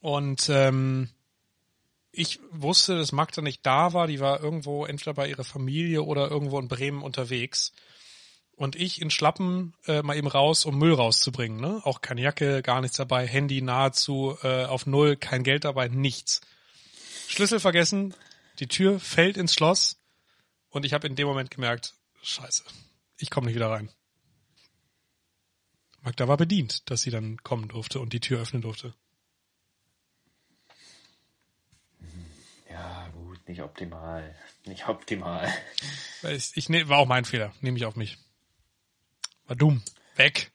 und 0.00 0.48
ähm, 0.50 1.10
ich 2.12 2.40
wusste, 2.50 2.96
dass 2.96 3.12
Magda 3.12 3.40
nicht 3.40 3.64
da 3.64 3.94
war. 3.94 4.06
Die 4.06 4.20
war 4.20 4.42
irgendwo 4.42 4.84
entweder 4.84 5.14
bei 5.14 5.28
ihrer 5.28 5.44
Familie 5.44 6.02
oder 6.02 6.30
irgendwo 6.30 6.58
in 6.58 6.68
Bremen 6.68 7.02
unterwegs. 7.02 7.72
Und 8.54 8.76
ich 8.76 9.00
in 9.00 9.10
Schlappen 9.10 9.74
äh, 9.86 10.02
mal 10.02 10.16
eben 10.16 10.28
raus, 10.28 10.66
um 10.66 10.78
Müll 10.78 10.92
rauszubringen. 10.92 11.58
Ne? 11.58 11.80
Auch 11.84 12.02
keine 12.02 12.20
Jacke, 12.20 12.62
gar 12.62 12.82
nichts 12.82 12.98
dabei, 12.98 13.26
Handy 13.26 13.62
nahezu 13.62 14.36
äh, 14.42 14.66
auf 14.66 14.86
Null, 14.86 15.16
kein 15.16 15.42
Geld 15.42 15.64
dabei, 15.64 15.88
nichts. 15.88 16.42
Schlüssel 17.28 17.60
vergessen, 17.60 18.14
die 18.58 18.66
Tür 18.66 19.00
fällt 19.00 19.38
ins 19.38 19.54
Schloss 19.54 19.98
und 20.68 20.84
ich 20.84 20.92
habe 20.92 21.06
in 21.06 21.16
dem 21.16 21.26
Moment 21.26 21.50
gemerkt, 21.50 21.94
scheiße, 22.22 22.64
ich 23.16 23.30
komme 23.30 23.46
nicht 23.46 23.56
wieder 23.56 23.70
rein. 23.70 23.90
Magda 26.02 26.28
war 26.28 26.36
bedient, 26.36 26.90
dass 26.90 27.00
sie 27.02 27.10
dann 27.10 27.38
kommen 27.42 27.68
durfte 27.68 28.00
und 28.00 28.12
die 28.12 28.20
Tür 28.20 28.40
öffnen 28.40 28.60
durfte. 28.60 28.94
Ja, 32.68 33.08
gut, 33.08 33.41
nicht 33.52 33.62
optimal. 33.62 34.34
Nicht 34.64 34.88
optimal. 34.88 35.52
Ich, 36.22 36.56
ich 36.56 36.68
ne, 36.68 36.88
war 36.88 36.98
auch 36.98 37.06
mein 37.06 37.24
Fehler, 37.24 37.52
nehme 37.60 37.76
ich 37.76 37.84
auf 37.84 37.96
mich. 37.96 38.16
War 39.46 39.56
dumm. 39.56 39.82
Weg. 40.16 40.50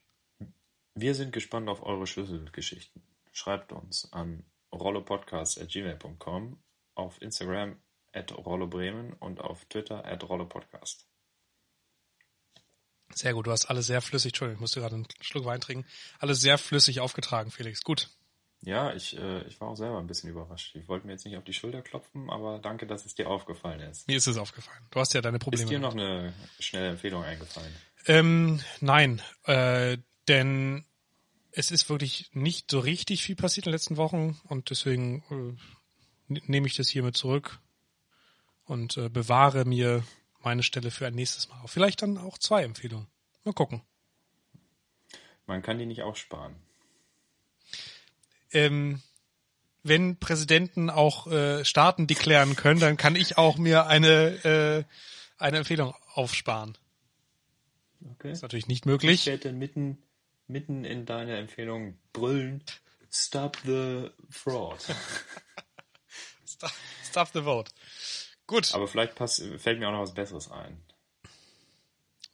Wir 0.95 1.13
sind 1.13 1.31
gespannt 1.31 1.69
auf 1.69 1.83
eure 1.83 2.07
Schlüsselgeschichten. 2.07 3.03
Schreibt 3.31 3.71
uns 3.71 4.11
an 4.11 4.43
rollopodcast.gmail.com, 4.71 6.57
auf 6.95 7.21
Instagram 7.21 7.75
at 8.13 8.31
rollobremen 8.31 9.13
und 9.13 9.41
auf 9.41 9.65
Twitter 9.65 10.03
at 10.05 10.27
rollopodcast. 10.27 11.05
Sehr 13.13 13.33
gut, 13.33 13.45
du 13.45 13.51
hast 13.51 13.65
alles 13.67 13.85
sehr 13.85 14.01
flüssig, 14.01 14.29
Entschuldigung, 14.29 14.57
ich 14.57 14.61
musste 14.61 14.79
gerade 14.79 14.95
einen 14.95 15.07
Schluck 15.21 15.45
Wein 15.45 15.61
trinken. 15.61 15.85
Alles 16.17 16.41
sehr 16.41 16.57
flüssig 16.57 16.99
aufgetragen, 16.99 17.51
Felix. 17.51 17.83
Gut. 17.83 18.09
Ja, 18.61 18.93
ich, 18.93 19.17
äh, 19.17 19.43
ich 19.43 19.61
war 19.61 19.69
auch 19.69 19.75
selber 19.75 19.99
ein 19.99 20.07
bisschen 20.07 20.29
überrascht. 20.29 20.75
Ich 20.75 20.87
wollte 20.87 21.05
mir 21.05 21.13
jetzt 21.13 21.25
nicht 21.25 21.37
auf 21.37 21.43
die 21.43 21.53
Schulter 21.53 21.81
klopfen, 21.81 22.29
aber 22.29 22.59
danke, 22.59 22.87
dass 22.87 23.05
es 23.05 23.15
dir 23.15 23.29
aufgefallen 23.29 23.79
ist. 23.81 24.07
Mir 24.07 24.17
ist 24.17 24.27
es 24.27 24.37
aufgefallen. 24.37 24.85
Du 24.91 24.99
hast 24.99 25.13
ja 25.13 25.21
deine 25.21 25.39
Probleme. 25.39 25.63
Ist 25.63 25.69
dir 25.69 25.79
noch 25.79 25.93
eine 25.93 26.33
schnelle 26.59 26.89
Empfehlung 26.89 27.23
eingefallen? 27.23 27.73
Ähm, 28.07 28.59
nein, 28.81 29.21
äh, 29.43 29.97
denn 30.27 30.85
es 31.51 31.71
ist 31.71 31.89
wirklich 31.89 32.29
nicht 32.33 32.71
so 32.71 32.79
richtig 32.79 33.23
viel 33.23 33.35
passiert 33.35 33.67
in 33.67 33.71
den 33.71 33.75
letzten 33.75 33.97
Wochen 33.97 34.39
und 34.45 34.69
deswegen 34.69 35.23
äh, 35.29 36.33
ne- 36.33 36.41
nehme 36.45 36.67
ich 36.67 36.75
das 36.75 36.89
hiermit 36.89 37.15
zurück 37.15 37.59
und 38.65 38.97
äh, 38.97 39.09
bewahre 39.09 39.65
mir 39.65 40.03
meine 40.39 40.63
Stelle 40.63 40.91
für 40.91 41.07
ein 41.07 41.15
nächstes 41.15 41.49
Mal 41.49 41.61
auf. 41.61 41.71
Vielleicht 41.71 42.01
dann 42.01 42.17
auch 42.17 42.37
zwei 42.37 42.63
Empfehlungen. 42.63 43.07
Mal 43.43 43.53
gucken. 43.53 43.81
Man 45.45 45.61
kann 45.61 45.79
die 45.79 45.85
nicht 45.85 46.01
aufsparen. 46.01 46.55
Ähm, 48.51 49.01
wenn 49.83 50.17
Präsidenten 50.17 50.89
auch 50.89 51.27
äh, 51.27 51.63
Staaten 51.63 52.07
deklären 52.07 52.55
können, 52.55 52.79
dann 52.79 52.97
kann 52.97 53.15
ich 53.15 53.37
auch 53.37 53.57
mir 53.57 53.87
eine, 53.87 54.43
äh, 54.43 54.83
eine 55.37 55.57
Empfehlung 55.59 55.93
aufsparen. 56.13 56.77
Okay. 58.13 58.31
Ist 58.31 58.41
natürlich 58.41 58.67
nicht 58.67 58.81
Ich 58.81 58.85
möglich. 58.85 59.25
werde 59.25 59.49
dann 59.49 59.57
mitten, 59.57 59.97
mitten 60.47 60.83
in 60.85 61.05
deiner 61.05 61.37
Empfehlung 61.37 61.97
brüllen, 62.13 62.63
stop 63.11 63.57
the 63.65 64.09
fraud. 64.29 64.79
Stop, 66.49 66.71
stop 67.03 67.27
the 67.33 67.41
vote. 67.43 67.71
Gut, 68.47 68.73
Aber 68.73 68.87
vielleicht 68.87 69.13
passt, 69.15 69.43
fällt 69.57 69.77
mir 69.79 69.87
auch 69.89 69.91
noch 69.91 70.01
was 70.01 70.13
Besseres 70.15 70.49
ein. 70.49 70.81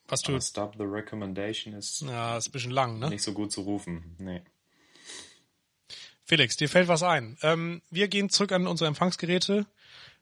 was 0.08 0.21
du... 0.21 0.32
Aber 0.32 0.41
stop 0.41 0.76
the 0.78 0.84
recommendation 0.84 1.73
ist 1.73 2.02
Ja, 2.02 2.38
ist 2.38 2.47
ein 2.47 2.52
bisschen 2.54 2.71
lang, 2.71 2.99
ne? 2.99 3.10
nicht 3.10 3.23
so 3.23 3.34
gut 3.34 3.52
zu 3.52 3.62
rufen. 3.62 4.15
Nee. 4.19 4.41
Felix, 6.26 6.56
dir 6.56 6.70
fällt 6.70 6.88
was 6.88 7.04
ein. 7.04 7.38
Ähm, 7.42 7.82
wir 7.90 8.08
gehen 8.08 8.30
zurück 8.30 8.52
an 8.52 8.68
unsere 8.68 8.88
Empfangsgeräte 8.88 9.66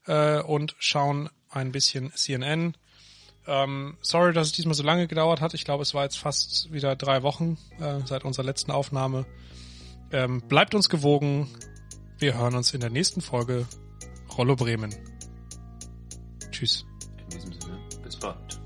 äh, 0.07 0.41
und 0.41 0.75
schauen 0.79 1.29
ein 1.49 1.71
bisschen 1.71 2.11
CNN. 2.13 2.75
Ähm, 3.47 3.97
sorry, 4.01 4.33
dass 4.33 4.47
es 4.47 4.53
diesmal 4.53 4.75
so 4.75 4.83
lange 4.83 5.07
gedauert 5.07 5.41
hat. 5.41 5.53
Ich 5.53 5.65
glaube, 5.65 5.83
es 5.83 5.93
war 5.93 6.03
jetzt 6.03 6.17
fast 6.17 6.71
wieder 6.71 6.95
drei 6.95 7.23
Wochen 7.23 7.57
äh, 7.79 7.99
seit 8.05 8.23
unserer 8.23 8.45
letzten 8.45 8.71
Aufnahme. 8.71 9.25
Ähm, 10.11 10.41
bleibt 10.47 10.75
uns 10.75 10.89
gewogen. 10.89 11.49
Wir 12.17 12.37
hören 12.37 12.55
uns 12.55 12.73
in 12.73 12.81
der 12.81 12.89
nächsten 12.89 13.21
Folge 13.21 13.67
Rollo 14.37 14.55
Bremen. 14.55 14.93
Tschüss. 16.51 16.85
In 17.17 17.29
diesem 17.29 17.53
Sinne, 17.53 17.79
bis 18.03 18.15
bald. 18.17 18.60